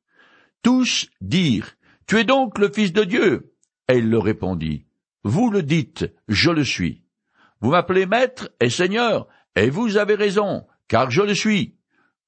Tous 0.63 1.09
dirent, 1.21 1.77
Tu 2.07 2.19
es 2.19 2.25
donc 2.25 2.59
le 2.59 2.69
Fils 2.69 2.93
de 2.93 3.05
Dieu. 3.05 3.55
Et 3.89 3.99
il 3.99 4.11
leur 4.11 4.25
répondit, 4.25 4.85
Vous 5.23 5.51
le 5.51 5.63
dites, 5.63 6.13
je 6.27 6.51
le 6.51 6.65
suis. 6.65 7.05
Vous 7.61 7.71
m'appelez 7.71 8.07
Maître 8.07 8.51
et 8.61 8.71
Seigneur, 8.71 9.29
et 9.55 9.71
vous 9.71 9.97
avez 9.97 10.15
raison, 10.15 10.67
car 10.89 11.11
je 11.11 11.23
le 11.23 11.35
suis. 11.35 11.77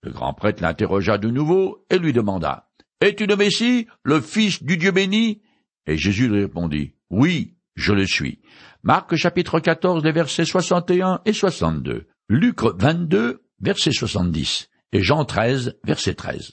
Le 0.02 0.12
grand 0.12 0.34
prêtre 0.34 0.62
l'interrogea 0.62 1.18
de 1.18 1.28
nouveau 1.28 1.84
et 1.90 1.98
lui 1.98 2.12
demanda, 2.12 2.70
Es-tu 3.00 3.26
le 3.26 3.36
Messie, 3.36 3.86
le 4.04 4.20
Fils 4.20 4.62
du 4.62 4.76
Dieu 4.76 4.92
béni? 4.92 5.42
Et 5.86 5.96
Jésus 5.96 6.28
lui 6.28 6.42
répondit, 6.42 6.94
Oui, 7.10 7.54
je 7.80 7.92
le 7.92 8.06
suis. 8.06 8.40
Marc 8.82 9.16
chapitre 9.16 9.58
14, 9.58 10.04
les 10.04 10.12
versets 10.12 10.44
61 10.44 11.22
et 11.24 11.32
62. 11.32 12.06
Luc 12.28 12.62
22, 12.62 13.42
verset 13.60 13.92
70. 13.92 14.68
Et 14.92 15.02
Jean 15.02 15.24
13, 15.24 15.78
verset 15.84 16.14
13. 16.14 16.52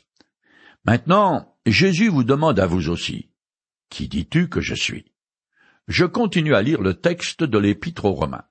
Maintenant, 0.85 1.55
Jésus 1.65 2.07
vous 2.07 2.23
demande 2.23 2.59
à 2.59 2.65
vous 2.65 2.89
aussi. 2.89 3.29
Qui 3.89 4.07
dis-tu 4.07 4.49
que 4.49 4.61
je 4.61 4.73
suis? 4.73 5.05
Je 5.87 6.05
continue 6.05 6.55
à 6.55 6.61
lire 6.61 6.81
le 6.81 6.93
texte 6.93 7.43
de 7.43 7.57
l'épître 7.57 8.05
aux 8.05 8.13
Romains. 8.13 8.45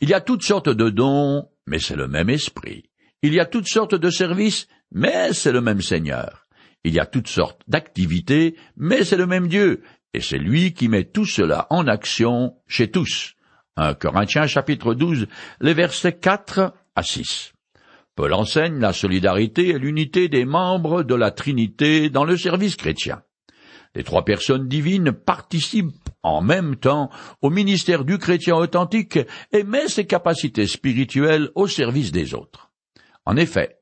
Il 0.00 0.08
y 0.08 0.14
a 0.14 0.20
toutes 0.20 0.42
sortes 0.42 0.68
de 0.68 0.90
dons, 0.90 1.48
mais 1.66 1.78
c'est 1.78 1.96
le 1.96 2.08
même 2.08 2.30
esprit. 2.30 2.90
Il 3.22 3.34
y 3.34 3.40
a 3.40 3.46
toutes 3.46 3.68
sortes 3.68 3.94
de 3.94 4.10
services, 4.10 4.68
mais 4.92 5.32
c'est 5.32 5.52
le 5.52 5.60
même 5.60 5.82
Seigneur. 5.82 6.46
Il 6.84 6.94
y 6.94 7.00
a 7.00 7.06
toutes 7.06 7.28
sortes 7.28 7.62
d'activités, 7.66 8.56
mais 8.76 9.04
c'est 9.04 9.16
le 9.16 9.26
même 9.26 9.48
Dieu, 9.48 9.82
et 10.14 10.20
c'est 10.20 10.38
lui 10.38 10.72
qui 10.72 10.88
met 10.88 11.04
tout 11.04 11.26
cela 11.26 11.66
en 11.70 11.86
action 11.86 12.56
chez 12.66 12.90
tous. 12.90 13.34
1 13.76 13.94
Corinthiens 13.94 14.46
chapitre 14.46 14.94
12, 14.94 15.28
les 15.60 15.74
versets 15.74 16.18
4 16.18 16.72
à 16.96 17.02
6. 17.02 17.52
Paul 18.16 18.32
enseigne 18.32 18.80
la 18.80 18.92
solidarité 18.92 19.68
et 19.68 19.78
l'unité 19.78 20.28
des 20.28 20.44
membres 20.44 21.04
de 21.04 21.14
la 21.14 21.30
Trinité 21.30 22.10
dans 22.10 22.24
le 22.24 22.36
service 22.36 22.74
chrétien. 22.74 23.22
Les 23.94 24.02
trois 24.02 24.24
personnes 24.24 24.68
divines 24.68 25.12
participent 25.12 26.10
en 26.22 26.42
même 26.42 26.76
temps 26.76 27.10
au 27.42 27.50
ministère 27.50 28.04
du 28.04 28.18
chrétien 28.18 28.56
authentique 28.56 29.20
et 29.52 29.62
met 29.62 29.88
ses 29.88 30.06
capacités 30.06 30.66
spirituelles 30.66 31.50
au 31.54 31.68
service 31.68 32.10
des 32.10 32.34
autres. 32.34 32.70
En 33.24 33.36
effet, 33.36 33.78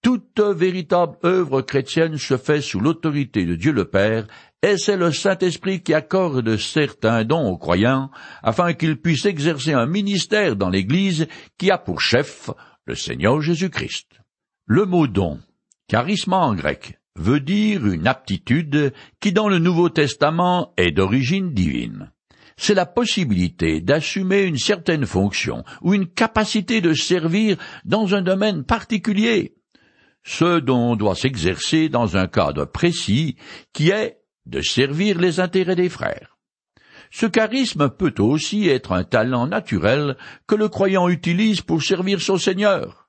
toute 0.00 0.40
véritable 0.40 1.18
œuvre 1.24 1.60
chrétienne 1.60 2.16
se 2.18 2.36
fait 2.36 2.60
sous 2.60 2.80
l'autorité 2.80 3.44
de 3.44 3.56
Dieu 3.56 3.72
le 3.72 3.84
Père 3.84 4.26
et 4.62 4.76
c'est 4.76 4.96
le 4.96 5.12
Saint-Esprit 5.12 5.82
qui 5.82 5.94
accorde 5.94 6.56
certains 6.56 7.24
dons 7.24 7.48
aux 7.48 7.58
croyants, 7.58 8.10
afin 8.42 8.72
qu'ils 8.72 9.00
puissent 9.00 9.26
exercer 9.26 9.72
un 9.72 9.86
ministère 9.86 10.56
dans 10.56 10.68
l'Église 10.68 11.28
qui 11.58 11.70
a 11.70 11.78
pour 11.78 12.00
chef 12.00 12.50
le 12.84 12.94
Seigneur 12.94 13.40
Jésus-Christ. 13.40 14.20
Le 14.66 14.84
mot 14.84 15.06
don, 15.06 15.38
charisme 15.86 16.32
en 16.32 16.54
grec, 16.54 16.98
veut 17.14 17.40
dire 17.40 17.86
une 17.86 18.06
aptitude 18.06 18.92
qui 19.20 19.32
dans 19.32 19.48
le 19.48 19.58
Nouveau 19.58 19.90
Testament 19.90 20.72
est 20.76 20.90
d'origine 20.90 21.52
divine. 21.52 22.10
C'est 22.56 22.74
la 22.74 22.86
possibilité 22.86 23.80
d'assumer 23.80 24.42
une 24.42 24.58
certaine 24.58 25.06
fonction 25.06 25.62
ou 25.82 25.94
une 25.94 26.08
capacité 26.08 26.80
de 26.80 26.92
servir 26.92 27.56
dans 27.84 28.16
un 28.16 28.22
domaine 28.22 28.64
particulier, 28.64 29.54
ce 30.24 30.58
dont 30.58 30.96
doit 30.96 31.14
s'exercer 31.14 31.88
dans 31.88 32.16
un 32.16 32.26
cadre 32.26 32.64
précis 32.64 33.36
qui 33.72 33.90
est 33.90 34.18
de 34.48 34.60
servir 34.60 35.18
les 35.18 35.40
intérêts 35.40 35.76
des 35.76 35.88
frères. 35.88 36.36
Ce 37.10 37.26
charisme 37.26 37.88
peut 37.88 38.14
aussi 38.18 38.68
être 38.68 38.92
un 38.92 39.04
talent 39.04 39.46
naturel 39.46 40.16
que 40.46 40.54
le 40.54 40.68
croyant 40.68 41.08
utilise 41.08 41.60
pour 41.60 41.82
servir 41.82 42.20
son 42.20 42.36
Seigneur. 42.36 43.08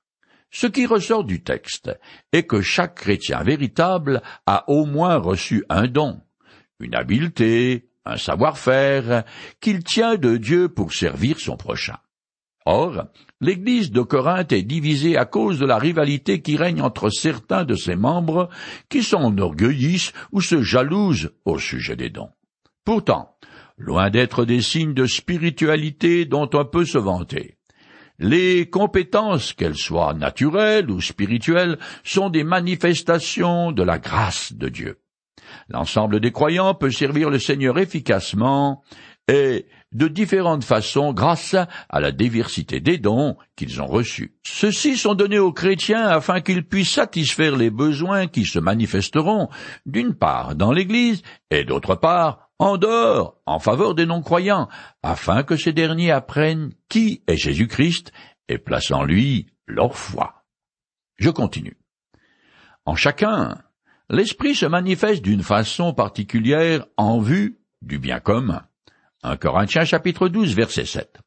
Ce 0.50 0.66
qui 0.66 0.86
ressort 0.86 1.24
du 1.24 1.42
texte 1.42 1.90
est 2.32 2.44
que 2.44 2.60
chaque 2.60 2.96
chrétien 2.96 3.42
véritable 3.42 4.22
a 4.46 4.68
au 4.68 4.84
moins 4.84 5.16
reçu 5.16 5.64
un 5.68 5.86
don, 5.86 6.20
une 6.80 6.94
habileté, 6.94 7.88
un 8.04 8.16
savoir-faire 8.16 9.24
qu'il 9.60 9.84
tient 9.84 10.16
de 10.16 10.36
Dieu 10.36 10.68
pour 10.68 10.92
servir 10.92 11.38
son 11.38 11.56
prochain. 11.56 11.98
Or, 12.72 13.06
l'Église 13.40 13.90
de 13.90 14.00
Corinthe 14.00 14.52
est 14.52 14.62
divisée 14.62 15.16
à 15.16 15.24
cause 15.24 15.58
de 15.58 15.66
la 15.66 15.76
rivalité 15.76 16.40
qui 16.40 16.56
règne 16.56 16.82
entre 16.82 17.10
certains 17.10 17.64
de 17.64 17.74
ses 17.74 17.96
membres 17.96 18.48
qui 18.88 19.02
s'enorgueillissent 19.02 20.12
ou 20.30 20.40
se 20.40 20.62
jalousent 20.62 21.32
au 21.44 21.58
sujet 21.58 21.96
des 21.96 22.10
dons. 22.10 22.30
Pourtant, 22.84 23.34
loin 23.76 24.08
d'être 24.08 24.44
des 24.44 24.62
signes 24.62 24.94
de 24.94 25.06
spiritualité 25.06 26.26
dont 26.26 26.48
on 26.54 26.64
peut 26.64 26.84
se 26.84 26.98
vanter, 26.98 27.56
les 28.20 28.70
compétences, 28.70 29.52
qu'elles 29.52 29.76
soient 29.76 30.14
naturelles 30.14 30.92
ou 30.92 31.00
spirituelles, 31.00 31.76
sont 32.04 32.30
des 32.30 32.44
manifestations 32.44 33.72
de 33.72 33.82
la 33.82 33.98
grâce 33.98 34.52
de 34.52 34.68
Dieu. 34.68 35.00
L'ensemble 35.70 36.20
des 36.20 36.30
croyants 36.30 36.74
peut 36.74 36.92
servir 36.92 37.30
le 37.30 37.40
Seigneur 37.40 37.78
efficacement 37.80 38.84
et 39.26 39.66
de 39.92 40.08
différentes 40.08 40.64
façons 40.64 41.12
grâce 41.12 41.54
à 41.88 42.00
la 42.00 42.12
diversité 42.12 42.80
des 42.80 42.98
dons 42.98 43.36
qu'ils 43.56 43.82
ont 43.82 43.86
reçus. 43.86 44.36
Ceux-ci 44.44 44.96
sont 44.96 45.14
donnés 45.14 45.38
aux 45.38 45.52
chrétiens 45.52 46.06
afin 46.06 46.40
qu'ils 46.40 46.66
puissent 46.66 46.92
satisfaire 46.92 47.56
les 47.56 47.70
besoins 47.70 48.26
qui 48.28 48.44
se 48.44 48.58
manifesteront 48.58 49.48
d'une 49.86 50.14
part 50.14 50.54
dans 50.54 50.72
l'Église 50.72 51.22
et 51.50 51.64
d'autre 51.64 51.96
part 51.96 52.50
en 52.60 52.76
dehors 52.76 53.40
en 53.46 53.58
faveur 53.58 53.94
des 53.94 54.04
non-croyants, 54.04 54.68
afin 55.02 55.42
que 55.42 55.56
ces 55.56 55.72
derniers 55.72 56.10
apprennent 56.10 56.72
qui 56.88 57.22
est 57.26 57.38
Jésus-Christ 57.38 58.12
et 58.48 58.58
placent 58.58 58.92
en 58.92 59.02
lui 59.02 59.46
leur 59.66 59.96
foi. 59.96 60.44
Je 61.16 61.30
continue. 61.30 61.78
En 62.84 62.96
chacun, 62.96 63.62
l'Esprit 64.10 64.54
se 64.54 64.66
manifeste 64.66 65.22
d'une 65.22 65.42
façon 65.42 65.94
particulière 65.94 66.84
en 66.96 67.18
vue 67.18 67.60
du 67.80 67.98
bien 67.98 68.20
commun. 68.20 68.62
1 69.22 69.36
Corinthiens 69.36 69.84
chapitre 69.84 70.28
12 70.28 70.54
verset 70.54 70.86
7. 70.86 71.18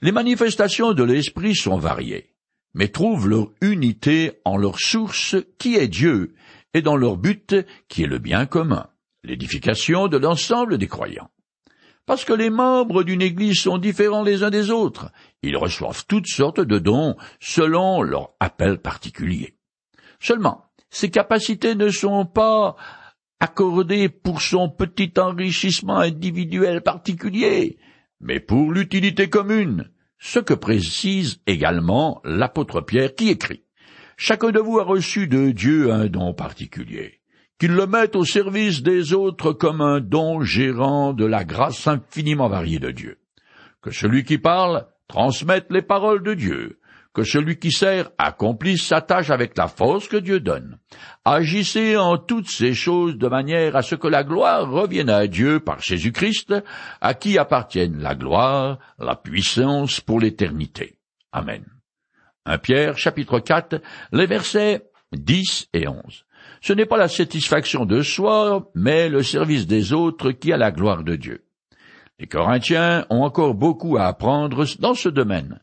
Les 0.00 0.12
manifestations 0.12 0.94
de 0.94 1.02
l'Esprit 1.02 1.54
sont 1.54 1.76
variées, 1.76 2.32
mais 2.72 2.88
trouvent 2.88 3.28
leur 3.28 3.48
unité 3.60 4.40
en 4.46 4.56
leur 4.56 4.80
source 4.80 5.36
qui 5.58 5.76
est 5.76 5.88
Dieu 5.88 6.34
et 6.72 6.80
dans 6.80 6.96
leur 6.96 7.18
but 7.18 7.54
qui 7.88 8.04
est 8.04 8.06
le 8.06 8.18
bien 8.18 8.46
commun, 8.46 8.86
l'édification 9.22 10.08
de 10.08 10.16
l'ensemble 10.16 10.78
des 10.78 10.88
croyants. 10.88 11.28
Parce 12.06 12.24
que 12.24 12.32
les 12.32 12.48
membres 12.48 13.02
d'une 13.02 13.20
Église 13.20 13.60
sont 13.60 13.76
différents 13.76 14.22
les 14.22 14.42
uns 14.42 14.50
des 14.50 14.70
autres, 14.70 15.12
ils 15.42 15.58
reçoivent 15.58 16.06
toutes 16.08 16.26
sortes 16.26 16.60
de 16.60 16.78
dons 16.78 17.16
selon 17.38 18.00
leur 18.00 18.30
appel 18.40 18.78
particulier. 18.78 19.56
Seulement, 20.20 20.64
ces 20.88 21.10
capacités 21.10 21.74
ne 21.74 21.90
sont 21.90 22.24
pas 22.24 22.76
accordé 23.40 24.08
pour 24.08 24.42
son 24.42 24.68
petit 24.68 25.12
enrichissement 25.18 25.98
individuel 25.98 26.82
particulier, 26.82 27.78
mais 28.20 28.38
pour 28.38 28.70
l'utilité 28.70 29.28
commune, 29.28 29.90
ce 30.18 30.38
que 30.38 30.54
précise 30.54 31.40
également 31.46 32.20
l'apôtre 32.24 32.82
Pierre 32.82 33.14
qui 33.14 33.30
écrit. 33.30 33.64
Chacun 34.18 34.50
de 34.50 34.60
vous 34.60 34.78
a 34.78 34.84
reçu 34.84 35.26
de 35.26 35.50
Dieu 35.50 35.90
un 35.90 36.06
don 36.06 36.34
particulier, 36.34 37.20
qu'il 37.58 37.72
le 37.72 37.86
mette 37.86 38.14
au 38.16 38.24
service 38.24 38.82
des 38.82 39.14
autres 39.14 39.52
comme 39.52 39.80
un 39.80 40.00
don 40.00 40.42
gérant 40.42 41.14
de 41.14 41.24
la 41.24 41.44
grâce 41.44 41.86
infiniment 41.86 42.48
variée 42.48 42.78
de 42.78 42.90
Dieu. 42.90 43.16
que 43.82 43.90
celui 43.90 44.24
qui 44.24 44.36
parle 44.36 44.86
transmette 45.08 45.66
les 45.70 45.82
paroles 45.82 46.22
de 46.22 46.34
Dieu, 46.34 46.79
que 47.12 47.24
celui 47.24 47.58
qui 47.58 47.72
sert 47.72 48.10
accomplisse 48.18 48.86
sa 48.86 49.00
tâche 49.00 49.30
avec 49.30 49.56
la 49.56 49.66
force 49.66 50.08
que 50.08 50.16
Dieu 50.16 50.40
donne. 50.40 50.78
Agissez 51.24 51.96
en 51.96 52.18
toutes 52.18 52.48
ces 52.48 52.74
choses 52.74 53.16
de 53.16 53.28
manière 53.28 53.76
à 53.76 53.82
ce 53.82 53.94
que 53.94 54.08
la 54.08 54.22
gloire 54.22 54.70
revienne 54.70 55.10
à 55.10 55.26
Dieu 55.26 55.60
par 55.60 55.80
Jésus-Christ, 55.80 56.54
à 57.00 57.14
qui 57.14 57.38
appartiennent 57.38 58.00
la 58.00 58.14
gloire, 58.14 58.78
la 58.98 59.16
puissance 59.16 60.00
pour 60.00 60.20
l'éternité. 60.20 60.98
Amen. 61.32 61.64
1 62.46 62.58
Pierre 62.58 62.96
chapitre 62.96 63.40
4, 63.40 63.80
les 64.12 64.26
versets 64.26 64.82
10 65.12 65.68
et 65.74 65.88
11. 65.88 66.24
Ce 66.62 66.72
n'est 66.72 66.86
pas 66.86 66.96
la 66.96 67.08
satisfaction 67.08 67.86
de 67.86 68.02
soi, 68.02 68.70
mais 68.74 69.08
le 69.08 69.22
service 69.22 69.66
des 69.66 69.92
autres 69.92 70.30
qui 70.32 70.52
a 70.52 70.56
la 70.56 70.70
gloire 70.70 71.04
de 71.04 71.16
Dieu. 71.16 71.44
Les 72.18 72.26
Corinthiens 72.26 73.06
ont 73.08 73.22
encore 73.22 73.54
beaucoup 73.54 73.96
à 73.96 74.04
apprendre 74.04 74.66
dans 74.78 74.94
ce 74.94 75.08
domaine. 75.08 75.60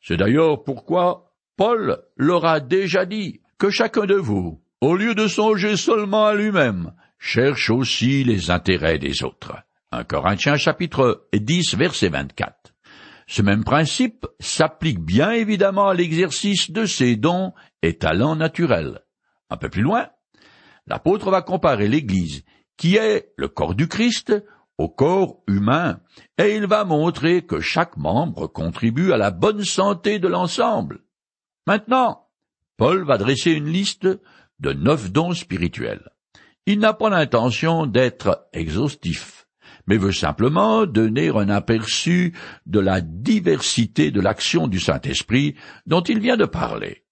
C'est 0.00 0.16
d'ailleurs 0.16 0.64
pourquoi 0.64 1.34
Paul 1.56 2.02
leur 2.16 2.46
a 2.46 2.60
déjà 2.60 3.04
dit 3.04 3.40
que 3.58 3.70
chacun 3.70 4.06
de 4.06 4.14
vous, 4.14 4.62
au 4.80 4.96
lieu 4.96 5.14
de 5.14 5.26
songer 5.26 5.76
seulement 5.76 6.26
à 6.26 6.34
lui-même, 6.34 6.92
cherche 7.18 7.68
aussi 7.70 8.24
les 8.24 8.50
intérêts 8.50 8.98
des 8.98 9.22
autres. 9.22 9.54
1 9.92 10.04
Corinthiens 10.04 10.56
chapitre 10.56 11.28
10 11.34 11.76
verset 11.76 12.08
24. 12.08 12.72
Ce 13.26 13.42
même 13.42 13.62
principe 13.62 14.26
s'applique 14.40 15.00
bien 15.00 15.32
évidemment 15.32 15.88
à 15.88 15.94
l'exercice 15.94 16.70
de 16.70 16.86
ses 16.86 17.16
dons 17.16 17.52
et 17.82 17.98
talents 17.98 18.36
naturels. 18.36 19.00
Un 19.50 19.56
peu 19.56 19.68
plus 19.68 19.82
loin, 19.82 20.08
l'apôtre 20.86 21.30
va 21.30 21.42
comparer 21.42 21.88
l'Église, 21.88 22.42
qui 22.76 22.96
est 22.96 23.32
le 23.36 23.48
corps 23.48 23.74
du 23.74 23.86
Christ, 23.86 24.32
au 24.80 24.88
corps 24.88 25.42
humain, 25.46 26.00
et 26.38 26.56
il 26.56 26.66
va 26.66 26.84
montrer 26.84 27.42
que 27.42 27.60
chaque 27.60 27.98
membre 27.98 28.46
contribue 28.46 29.12
à 29.12 29.18
la 29.18 29.30
bonne 29.30 29.62
santé 29.62 30.18
de 30.18 30.26
l'ensemble. 30.26 31.00
Maintenant, 31.66 32.28
Paul 32.78 33.04
va 33.04 33.18
dresser 33.18 33.50
une 33.50 33.68
liste 33.68 34.08
de 34.58 34.72
neuf 34.72 35.12
dons 35.12 35.34
spirituels. 35.34 36.08
Il 36.64 36.78
n'a 36.78 36.94
pas 36.94 37.10
l'intention 37.10 37.84
d'être 37.84 38.48
exhaustif, 38.54 39.46
mais 39.86 39.98
veut 39.98 40.12
simplement 40.12 40.86
donner 40.86 41.28
un 41.28 41.50
aperçu 41.50 42.32
de 42.64 42.80
la 42.80 43.02
diversité 43.02 44.10
de 44.10 44.22
l'action 44.22 44.66
du 44.66 44.80
Saint-Esprit 44.80 45.56
dont 45.84 46.02
il 46.02 46.20
vient 46.20 46.38
de 46.38 46.46
parler. 46.46 47.04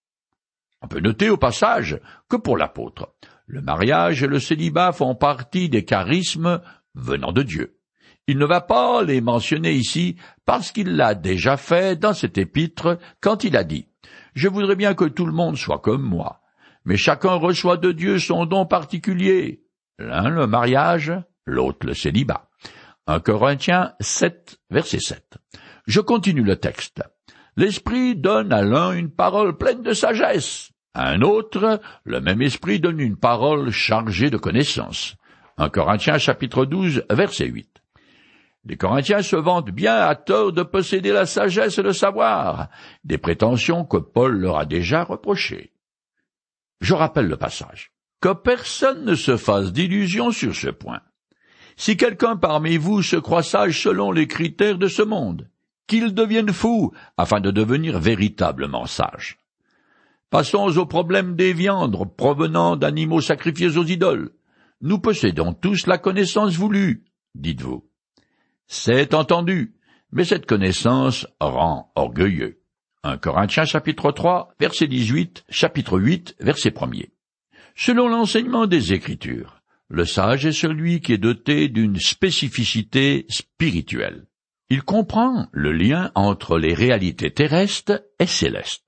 On 0.81 0.89
peut 0.89 1.01
noter 1.01 1.29
au 1.29 1.37
passage 1.37 2.01
que 2.31 2.37
pour 2.37 2.57
l'apôtre, 2.57 3.13
le 3.47 3.61
mariage 3.61 4.23
et 4.23 4.27
le 4.27 4.41
célibat 4.41 4.93
font 4.93 5.15
partie 5.15 5.69
des 5.69 5.85
charismes 5.85 6.63
venant 6.99 7.33
de 7.33 7.43
Dieu. 7.43 7.79
Il 8.27 8.39
ne 8.39 8.45
va 8.45 8.61
pas 8.61 9.03
les 9.03 9.21
mentionner 9.21 9.73
ici 9.73 10.17
parce 10.45 10.71
qu'il 10.73 10.97
l'a 10.97 11.15
déjà 11.15 11.57
fait 11.57 11.99
dans 11.99 12.13
cet 12.13 12.37
épître 12.37 12.99
quand 13.21 13.45
il 13.45 13.57
a 13.57 13.65
dit 13.65 13.89
Je 14.35 14.49
voudrais 14.49 14.77
bien 14.77 14.95
que 14.95 15.07
tout 15.07 15.25
le 15.25 15.33
monde 15.33 15.57
soit 15.57 15.79
comme 15.79 16.03
moi, 16.03 16.43
mais 16.85 16.97
chacun 16.97 17.35
reçoit 17.35 17.79
de 17.79 17.93
Dieu 17.93 18.19
son 18.19 18.45
don 18.45 18.67
particulier. 18.67 19.65
L'un 19.99 20.29
le 20.29 20.47
mariage, 20.47 21.13
l'autre 21.47 21.87
le 21.87 21.95
célibat. 21.95 22.51
1 23.07 23.21
Corinthiens 23.21 23.95
7, 24.01 24.59
verset 24.71 25.01
7. 25.01 25.39
Je 25.87 26.01
continue 26.01 26.43
le 26.43 26.57
texte. 26.57 27.03
L'Esprit 27.57 28.15
donne 28.15 28.53
à 28.53 28.63
l'un 28.63 28.93
une 28.93 29.11
parole 29.11 29.57
pleine 29.57 29.83
de 29.83 29.95
sagesse, 29.95 30.71
à 30.95 31.11
un 31.11 31.23
autre, 31.23 31.81
le 32.05 32.21
même 32.21 32.43
Esprit 32.43 32.81
donne 32.81 33.01
une 33.01 33.17
parole 33.17 33.71
chargée 33.71 34.31
de 34.31 34.37
connaissance. 34.37 35.15
1 35.59 35.71
Corinthiens 35.71 36.19
chapitre 36.19 36.65
12, 36.65 37.05
verset 37.11 37.47
8. 37.47 37.83
Les 38.65 38.77
Corinthiens 38.77 39.23
se 39.23 39.35
vantent 39.35 39.73
bien 39.73 39.97
à 39.97 40.15
tort 40.15 40.53
de 40.53 40.63
posséder 40.63 41.11
la 41.11 41.27
sagesse 41.27 41.79
et 41.79 41.83
le 41.83 41.93
savoir, 41.93 42.69
des 43.03 43.19
prétentions 43.19 43.85
que 43.85 43.97
Paul 43.97 44.39
leur 44.39 44.57
a 44.57 44.67
déjà 44.67 45.03
reprochées. 45.03 45.73
Je 46.81 46.95
rappelle 46.95 47.27
le 47.27 47.37
passage. 47.37 47.91
Que 48.21 48.35
personne 48.35 49.05
ne 49.05 49.17
se 49.17 49.37
fasse 49.37 49.73
d'illusions 49.73 50.31
sur 50.31 50.55
ce 50.55 50.69
point. 50.69 51.01
Si 51.77 51.97
quelqu'un 51.97 52.37
parmi 52.37 52.77
vous 52.77 53.03
se 53.03 53.17
croit 53.17 53.43
sage 53.43 53.83
selon 53.83 54.13
les 54.13 54.29
critères 54.29 54.79
de 54.79 54.89
ce 54.89 55.03
monde, 55.03 55.49
qu'il 55.89 56.15
devienne 56.15 56.53
fou 56.53 56.93
afin 57.17 57.41
de 57.41 57.51
devenir 57.51 57.99
véritablement 57.99 58.87
sage. 58.87 59.39
Passons 60.31 60.77
au 60.77 60.87
problème 60.87 61.35
des 61.35 61.53
viandes 61.53 61.97
provenant 62.17 62.77
d'animaux 62.77 63.21
sacrifiés 63.21 63.77
aux 63.77 63.85
idoles. 63.85 64.31
Nous 64.81 65.01
possédons 65.01 65.55
tous 65.55 65.87
la 65.87 65.99
connaissance 65.99 66.55
voulue, 66.55 67.05
dites-vous. 67.35 67.85
C'est 68.69 69.13
entendu, 69.13 69.75
mais 70.13 70.25
cette 70.25 70.47
connaissance 70.47 71.27
rend 71.41 71.91
orgueilleux. 71.97 72.61
1 73.03 73.19
Corinthiens 73.19 73.65
chapitre 73.65 74.13
3, 74.13 74.55
verset 74.61 74.87
18, 74.87 75.45
chapitre 75.49 75.99
8, 75.99 76.37
verset 76.41 76.75
1 76.81 76.91
Selon 77.75 78.09
l'enseignement 78.09 78.67
des 78.67 78.93
Écritures, 78.93 79.63
le 79.89 80.05
sage 80.05 80.47
est 80.47 80.53
celui 80.53 81.01
qui 81.01 81.13
est 81.13 81.19
doté 81.19 81.69
d'une 81.69 81.99
spécificité 81.99 83.27
spirituelle. 83.29 84.27
Il 84.71 84.83
comprend 84.83 85.49
le 85.53 85.73
lien 85.73 86.13
entre 86.15 86.59
les 86.59 86.75
réalités 86.75 87.33
terrestres 87.33 88.03
et 88.21 88.27
célestes. 88.27 88.88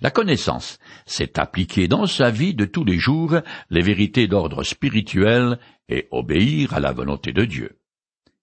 La 0.00 0.10
connaissance, 0.10 0.78
c'est 1.06 1.38
appliquer 1.38 1.88
dans 1.88 2.06
sa 2.06 2.30
vie 2.30 2.54
de 2.54 2.64
tous 2.64 2.84
les 2.84 2.98
jours 2.98 3.36
les 3.70 3.82
vérités 3.82 4.26
d'ordre 4.26 4.62
spirituel 4.62 5.58
et 5.88 6.08
obéir 6.10 6.74
à 6.74 6.80
la 6.80 6.92
volonté 6.92 7.32
de 7.32 7.44
Dieu. 7.44 7.78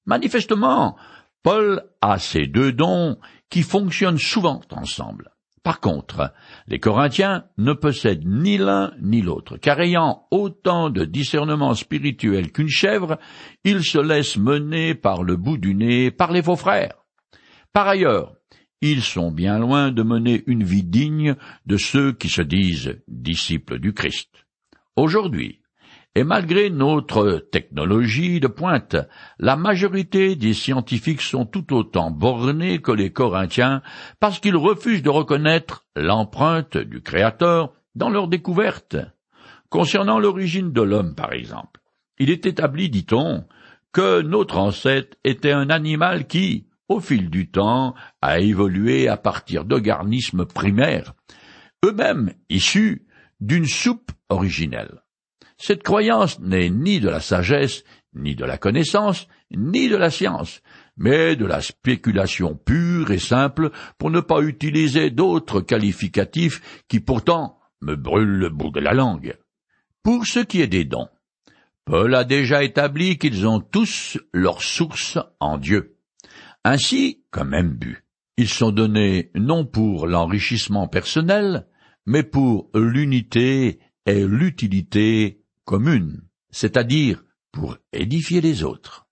Manifestement, 0.06 0.98
Paul 1.44 1.84
a 2.02 2.20
ces 2.20 2.48
deux 2.48 2.72
dons 2.72 3.18
qui 3.50 3.62
fonctionnent 3.62 4.18
souvent 4.18 4.62
ensemble. 4.72 5.30
Par 5.64 5.80
contre, 5.80 6.34
les 6.68 6.80
Corinthiens 6.80 7.46
ne 7.58 7.72
possèdent 7.72 8.28
ni 8.28 8.58
l'un 8.58 8.92
ni 9.02 9.22
l'autre, 9.22 9.56
car 9.56 9.80
ayant 9.80 10.28
autant 10.30 10.90
de 10.90 11.06
discernement 11.06 11.74
spirituel 11.74 12.52
qu'une 12.52 12.68
chèvre, 12.68 13.18
ils 13.64 13.84
se 13.84 13.98
laissent 13.98 14.38
mener 14.38 14.94
par 14.94 15.24
le 15.24 15.38
bout 15.38 15.58
du 15.58 15.74
nez 15.74 16.12
par 16.12 16.34
les 16.34 16.44
faux 16.44 16.58
frères. 16.58 16.96
Par 17.72 17.88
ailleurs, 17.88 18.34
ils 18.92 19.02
sont 19.02 19.32
bien 19.32 19.60
loin 19.60 19.92
de 19.92 20.04
mener 20.04 20.44
une 20.46 20.64
vie 20.64 20.84
digne 20.84 21.36
de 21.66 21.78
ceux 21.78 22.12
qui 22.12 22.28
se 22.28 22.42
disent 22.42 23.02
disciples 23.08 23.80
du 23.80 23.94
Christ. 23.94 24.30
Aujourd'hui, 24.98 25.62
et 26.16 26.26
malgré 26.26 26.70
notre 26.70 27.48
technologie 27.50 28.42
de 28.42 28.48
pointe, 28.48 28.98
la 29.40 29.56
majorité 29.56 30.36
des 30.36 30.54
scientifiques 30.54 31.22
sont 31.22 31.46
tout 31.46 31.74
autant 31.74 32.12
bornés 32.12 32.80
que 32.80 32.92
les 32.92 33.14
Corinthiens 33.14 33.82
parce 34.20 34.40
qu'ils 34.40 34.58
refusent 34.58 35.02
de 35.02 35.10
reconnaître 35.10 35.86
l'empreinte 35.96 36.78
du 36.78 37.02
Créateur 37.02 37.72
dans 37.96 38.10
leurs 38.10 38.28
découvertes. 38.28 38.98
Concernant 39.70 40.20
l'origine 40.20 40.74
de 40.74 40.82
l'homme, 40.82 41.16
par 41.16 41.32
exemple, 41.32 41.80
il 42.20 42.30
est 42.30 42.46
établi, 42.46 42.90
dit-on, 42.90 43.46
que 43.94 44.22
notre 44.22 44.58
ancêtre 44.58 45.18
était 45.24 45.54
un 45.54 45.70
animal 45.70 46.28
qui, 46.28 46.68
au 46.90 47.00
fil 47.00 47.30
du 47.30 47.50
temps, 47.50 47.96
a 48.22 48.40
évolué 48.40 49.08
à 49.08 49.18
partir 49.18 49.66
d'organismes 49.66 50.46
primaires, 50.46 51.14
eux-mêmes 51.86 52.34
issus 52.50 53.08
d'une 53.40 53.66
soupe 53.66 54.12
originelle. 54.30 55.02
Cette 55.58 55.84
croyance 55.84 56.40
n'est 56.40 56.70
ni 56.70 57.00
de 57.00 57.10
la 57.10 57.20
sagesse, 57.20 57.84
ni 58.14 58.36
de 58.36 58.46
la 58.46 58.58
connaissance, 58.58 59.28
ni 59.52 59.88
de 59.88 59.96
la 59.96 60.10
science, 60.10 60.62
mais 60.98 61.36
de 61.36 61.46
la 61.46 61.62
spéculation 61.62 62.56
pure 62.56 63.12
et 63.12 63.20
simple 63.20 63.72
pour 63.98 64.12
ne 64.12 64.20
pas 64.20 64.42
utiliser 64.42 65.10
d'autres 65.10 65.62
qualificatifs 65.62 66.84
qui 66.88 67.00
pourtant 67.00 67.60
me 67.82 67.96
brûlent 67.96 68.38
le 68.38 68.50
bout 68.50 68.72
de 68.72 68.80
la 68.80 68.94
langue. 68.94 69.38
Pour 70.04 70.26
ce 70.26 70.40
qui 70.40 70.62
est 70.62 70.68
des 70.68 70.86
dons, 70.86 71.10
Paul 71.86 72.16
a 72.16 72.24
déjà 72.24 72.64
établi 72.64 73.18
qu'ils 73.18 73.48
ont 73.48 73.60
tous 73.60 74.18
leur 74.34 74.62
source 74.62 75.18
en 75.40 75.58
Dieu. 75.58 75.93
Ainsi, 76.66 77.24
comme 77.30 77.62
but, 77.62 78.04
ils 78.38 78.50
sont 78.50 78.72
donnés 78.72 79.32
non 79.36 79.66
pour 79.66 80.08
l'enrichissement 80.08 80.88
personnel, 80.88 81.68
mais 82.06 82.24
pour 82.24 82.70
l'unité 82.74 83.80
et 84.06 84.26
l'utilité 84.26 85.42
commune, 85.66 86.22
c'est-à-dire 86.52 87.24
pour 87.52 87.78
édifier 87.92 88.42
les 88.42 88.64
autres. 88.64 89.08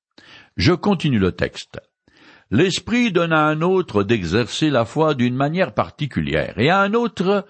Je 0.55 0.73
continue 0.73 1.19
le 1.19 1.33
texte. 1.33 1.79
L'Esprit 2.51 3.11
donne 3.11 3.33
à 3.33 3.45
un 3.45 3.61
autre 3.61 4.03
d'exercer 4.03 4.69
la 4.69 4.85
foi 4.85 5.13
d'une 5.13 5.35
manière 5.35 5.73
particulière, 5.73 6.57
et 6.57 6.69
à 6.69 6.79
un 6.79 6.93
autre, 6.93 7.45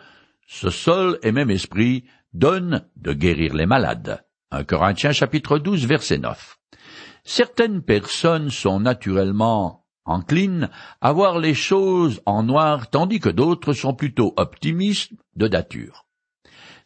ce 0.48 0.70
seul 0.70 1.20
et 1.24 1.32
même 1.32 1.50
Esprit 1.50 2.06
donne 2.34 2.88
de 2.98 3.14
guérir 3.14 3.54
les 3.54 3.66
malades. 3.66 4.24
1 4.52 4.64
Corinthiens 4.64 5.12
chapitre 5.12 5.58
12 5.58 5.86
verset 5.88 6.18
9. 6.18 6.58
Certaines 7.24 7.82
personnes 7.82 8.50
sont 8.50 8.80
naturellement 8.80 9.81
encline 10.06 10.70
à 11.02 11.12
voir 11.12 11.40
les 11.40 11.54
choses 11.54 12.22
en 12.26 12.44
noir 12.44 12.90
tandis 12.90 13.20
que 13.20 13.30
d'autres 13.30 13.74
sont 13.74 13.94
plutôt 13.94 14.34
optimistes 14.38 15.14
de 15.36 15.48
nature. 15.48 16.06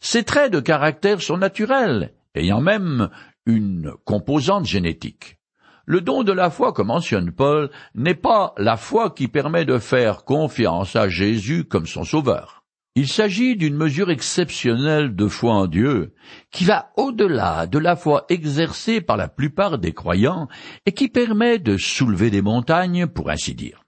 Ces 0.00 0.24
traits 0.24 0.52
de 0.52 0.60
caractère 0.60 1.22
sont 1.22 1.38
naturels, 1.38 2.12
ayant 2.34 2.60
même 2.60 3.08
une 3.46 3.92
composante 4.04 4.66
génétique. 4.66 5.38
Le 5.84 6.00
don 6.00 6.24
de 6.24 6.32
la 6.32 6.50
foi 6.50 6.72
que 6.72 6.82
mentionne 6.82 7.30
Paul 7.30 7.70
n'est 7.94 8.14
pas 8.14 8.54
la 8.58 8.76
foi 8.76 9.10
qui 9.10 9.28
permet 9.28 9.64
de 9.64 9.78
faire 9.78 10.24
confiance 10.24 10.96
à 10.96 11.08
Jésus 11.08 11.64
comme 11.64 11.86
son 11.86 12.02
sauveur. 12.02 12.55
Il 12.98 13.08
s'agit 13.08 13.56
d'une 13.56 13.76
mesure 13.76 14.10
exceptionnelle 14.10 15.14
de 15.14 15.28
foi 15.28 15.52
en 15.52 15.66
Dieu, 15.66 16.14
qui 16.50 16.64
va 16.64 16.92
au-delà 16.96 17.66
de 17.66 17.78
la 17.78 17.94
foi 17.94 18.24
exercée 18.30 19.02
par 19.02 19.18
la 19.18 19.28
plupart 19.28 19.76
des 19.76 19.92
croyants 19.92 20.48
et 20.86 20.92
qui 20.92 21.08
permet 21.08 21.58
de 21.58 21.76
soulever 21.76 22.30
des 22.30 22.40
montagnes, 22.40 23.06
pour 23.06 23.28
ainsi 23.28 23.54
dire, 23.54 23.84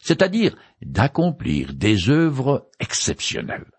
c'est-à-dire 0.00 0.56
d'accomplir 0.82 1.72
des 1.72 2.10
œuvres 2.10 2.68
exceptionnelles. 2.80 3.70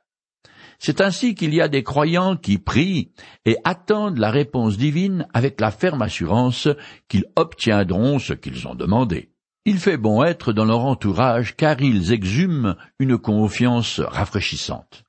C'est 0.80 1.02
ainsi 1.02 1.36
qu'il 1.36 1.54
y 1.54 1.60
a 1.60 1.68
des 1.68 1.84
croyants 1.84 2.38
qui 2.38 2.58
prient 2.58 3.12
et 3.44 3.58
attendent 3.66 4.18
la 4.18 4.32
réponse 4.32 4.78
divine 4.78 5.28
avec 5.34 5.60
la 5.60 5.72
ferme 5.72 6.04
assurance 6.04 6.70
qu'ils 7.10 7.26
obtiendront 7.36 8.18
ce 8.18 8.32
qu'ils 8.32 8.66
ont 8.66 8.76
demandé. 8.76 9.30
Il 9.66 9.80
fait 9.80 9.98
bon 9.98 10.24
être 10.24 10.54
dans 10.54 10.66
leur 10.66 10.86
entourage 10.86 11.56
car 11.56 11.82
ils 11.82 12.14
exhument 12.14 12.76
une 13.00 13.18
confiance 13.18 14.00
rafraîchissante. 14.00 15.04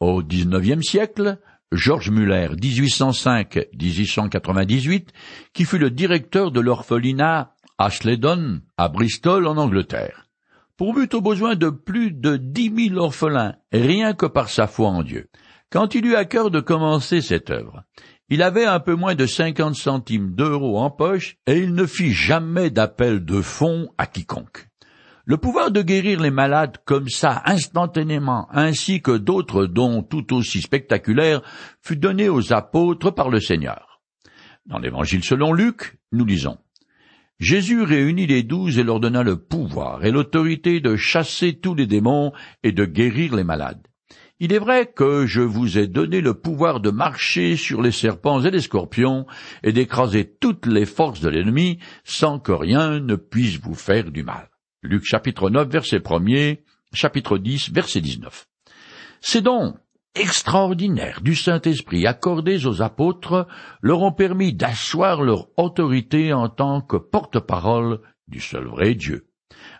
Au 0.00 0.22
XIXe 0.22 0.86
siècle, 0.86 1.38
George 1.72 2.10
Muller, 2.10 2.48
1805-1898, 2.54 5.08
qui 5.52 5.64
fut 5.64 5.78
le 5.78 5.90
directeur 5.90 6.52
de 6.52 6.60
l'orphelinat 6.60 7.54
Ashledon 7.78 8.60
à 8.76 8.88
Bristol 8.88 9.46
en 9.46 9.56
Angleterre, 9.56 10.28
pourvut 10.76 11.08
au 11.12 11.20
besoin 11.20 11.56
de 11.56 11.70
plus 11.70 12.12
de 12.12 12.36
dix 12.36 12.70
mille 12.70 12.98
orphelins, 12.98 13.56
rien 13.72 14.14
que 14.14 14.26
par 14.26 14.48
sa 14.48 14.68
foi 14.68 14.88
en 14.88 15.02
Dieu. 15.02 15.28
Quand 15.70 15.96
il 15.96 16.06
eut 16.06 16.14
à 16.14 16.24
cœur 16.24 16.50
de 16.50 16.60
commencer 16.60 17.20
cette 17.20 17.50
œuvre, 17.50 17.82
il 18.28 18.42
avait 18.42 18.64
un 18.64 18.80
peu 18.80 18.94
moins 18.94 19.14
de 19.14 19.26
cinquante 19.26 19.76
centimes 19.76 20.34
d'euros 20.34 20.78
en 20.78 20.90
poche 20.90 21.36
et 21.46 21.58
il 21.58 21.74
ne 21.74 21.86
fit 21.86 22.12
jamais 22.12 22.70
d'appel 22.70 23.24
de 23.24 23.40
fonds 23.40 23.88
à 23.98 24.06
quiconque. 24.06 24.68
Le 25.24 25.36
pouvoir 25.36 25.70
de 25.70 25.82
guérir 25.82 26.20
les 26.20 26.30
malades 26.30 26.78
comme 26.84 27.08
ça 27.08 27.42
instantanément, 27.46 28.48
ainsi 28.52 29.02
que 29.02 29.16
d'autres 29.16 29.66
dons 29.66 30.02
tout 30.02 30.32
aussi 30.32 30.60
spectaculaires, 30.60 31.42
fut 31.82 31.96
donné 31.96 32.28
aux 32.28 32.52
apôtres 32.52 33.10
par 33.10 33.28
le 33.28 33.40
Seigneur. 33.40 34.00
Dans 34.66 34.78
l'Évangile 34.78 35.24
selon 35.24 35.52
Luc, 35.52 35.98
nous 36.12 36.24
lisons 36.24 36.58
Jésus 37.38 37.82
réunit 37.82 38.26
les 38.26 38.42
douze 38.42 38.78
et 38.78 38.82
leur 38.82 38.98
donna 38.98 39.22
le 39.22 39.36
pouvoir 39.36 40.04
et 40.04 40.10
l'autorité 40.10 40.80
de 40.80 40.96
chasser 40.96 41.58
tous 41.58 41.74
les 41.74 41.86
démons 41.86 42.32
et 42.62 42.72
de 42.72 42.84
guérir 42.84 43.36
les 43.36 43.44
malades. 43.44 43.86
Il 44.38 44.52
est 44.52 44.58
vrai 44.58 44.86
que 44.86 45.24
je 45.24 45.40
vous 45.40 45.78
ai 45.78 45.86
donné 45.86 46.20
le 46.20 46.34
pouvoir 46.34 46.80
de 46.80 46.90
marcher 46.90 47.56
sur 47.56 47.80
les 47.80 47.90
serpents 47.90 48.42
et 48.42 48.50
les 48.50 48.60
scorpions, 48.60 49.26
et 49.62 49.72
d'écraser 49.72 50.30
toutes 50.40 50.66
les 50.66 50.84
forces 50.84 51.20
de 51.20 51.30
l'ennemi, 51.30 51.78
sans 52.04 52.38
que 52.38 52.52
rien 52.52 53.00
ne 53.00 53.16
puisse 53.16 53.58
vous 53.58 53.74
faire 53.74 54.10
du 54.10 54.22
mal. 54.22 54.50
Luc 54.82 55.04
chapitre 55.04 55.48
9 55.48 55.66
verset 55.68 56.02
1 56.06 56.56
chapitre 56.92 57.38
10 57.38 57.72
verset 57.72 58.02
19. 58.02 58.46
Ces 59.22 59.40
dons 59.40 59.74
extraordinaires 60.14 61.22
du 61.22 61.34
Saint-Esprit 61.34 62.06
accordés 62.06 62.66
aux 62.66 62.82
apôtres 62.82 63.46
leur 63.80 64.02
ont 64.02 64.12
permis 64.12 64.52
d'asseoir 64.52 65.22
leur 65.22 65.48
autorité 65.56 66.34
en 66.34 66.50
tant 66.50 66.82
que 66.82 66.98
porte-parole 66.98 68.00
du 68.28 68.40
seul 68.40 68.66
vrai 68.66 68.94
Dieu. 68.94 69.28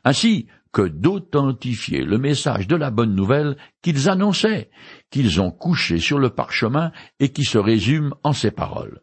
Ainsi, 0.05 0.47
que 0.73 0.83
d'authentifier 0.83 2.05
le 2.05 2.19
message 2.19 2.67
de 2.67 2.77
la 2.77 2.91
bonne 2.91 3.15
nouvelle 3.15 3.57
qu'ils 3.83 4.09
annonçaient, 4.09 4.71
qu'ils 5.11 5.41
ont 5.41 5.51
couché 5.51 5.99
sur 5.99 6.19
le 6.19 6.31
parchemin 6.31 6.93
et 7.21 7.31
qui 7.31 7.45
se 7.45 7.59
résume 7.59 8.15
en 8.23 8.33
ces 8.33 8.51
paroles. 8.51 9.01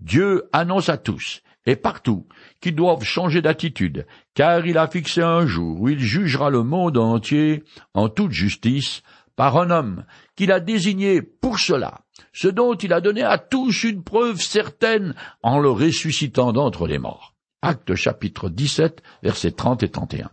Dieu 0.00 0.44
annonce 0.52 0.88
à 0.88 0.98
tous 0.98 1.42
et 1.64 1.76
partout 1.76 2.26
qu'ils 2.60 2.74
doivent 2.74 3.02
changer 3.02 3.42
d'attitude, 3.42 4.06
car 4.34 4.66
il 4.66 4.78
a 4.78 4.88
fixé 4.88 5.22
un 5.22 5.46
jour 5.46 5.80
où 5.80 5.88
il 5.88 5.98
jugera 5.98 6.50
le 6.50 6.62
monde 6.62 6.96
entier 6.96 7.64
en 7.94 8.08
toute 8.08 8.32
justice 8.32 9.02
par 9.34 9.58
un 9.58 9.70
homme 9.70 10.04
qu'il 10.34 10.52
a 10.52 10.60
désigné 10.60 11.22
pour 11.22 11.58
cela, 11.58 12.00
ce 12.32 12.48
dont 12.48 12.74
il 12.74 12.92
a 12.92 13.00
donné 13.00 13.22
à 13.22 13.38
tous 13.38 13.84
une 13.84 14.02
preuve 14.02 14.40
certaine 14.40 15.14
en 15.42 15.58
le 15.58 15.70
ressuscitant 15.70 16.52
d'entre 16.52 16.86
les 16.86 16.98
morts. 16.98 17.34
Acte 17.62 17.94
chapitre 17.94 18.48
17, 18.48 19.02
versets 19.22 19.52
30 19.52 19.82
et 19.82 19.88
31. 19.88 20.30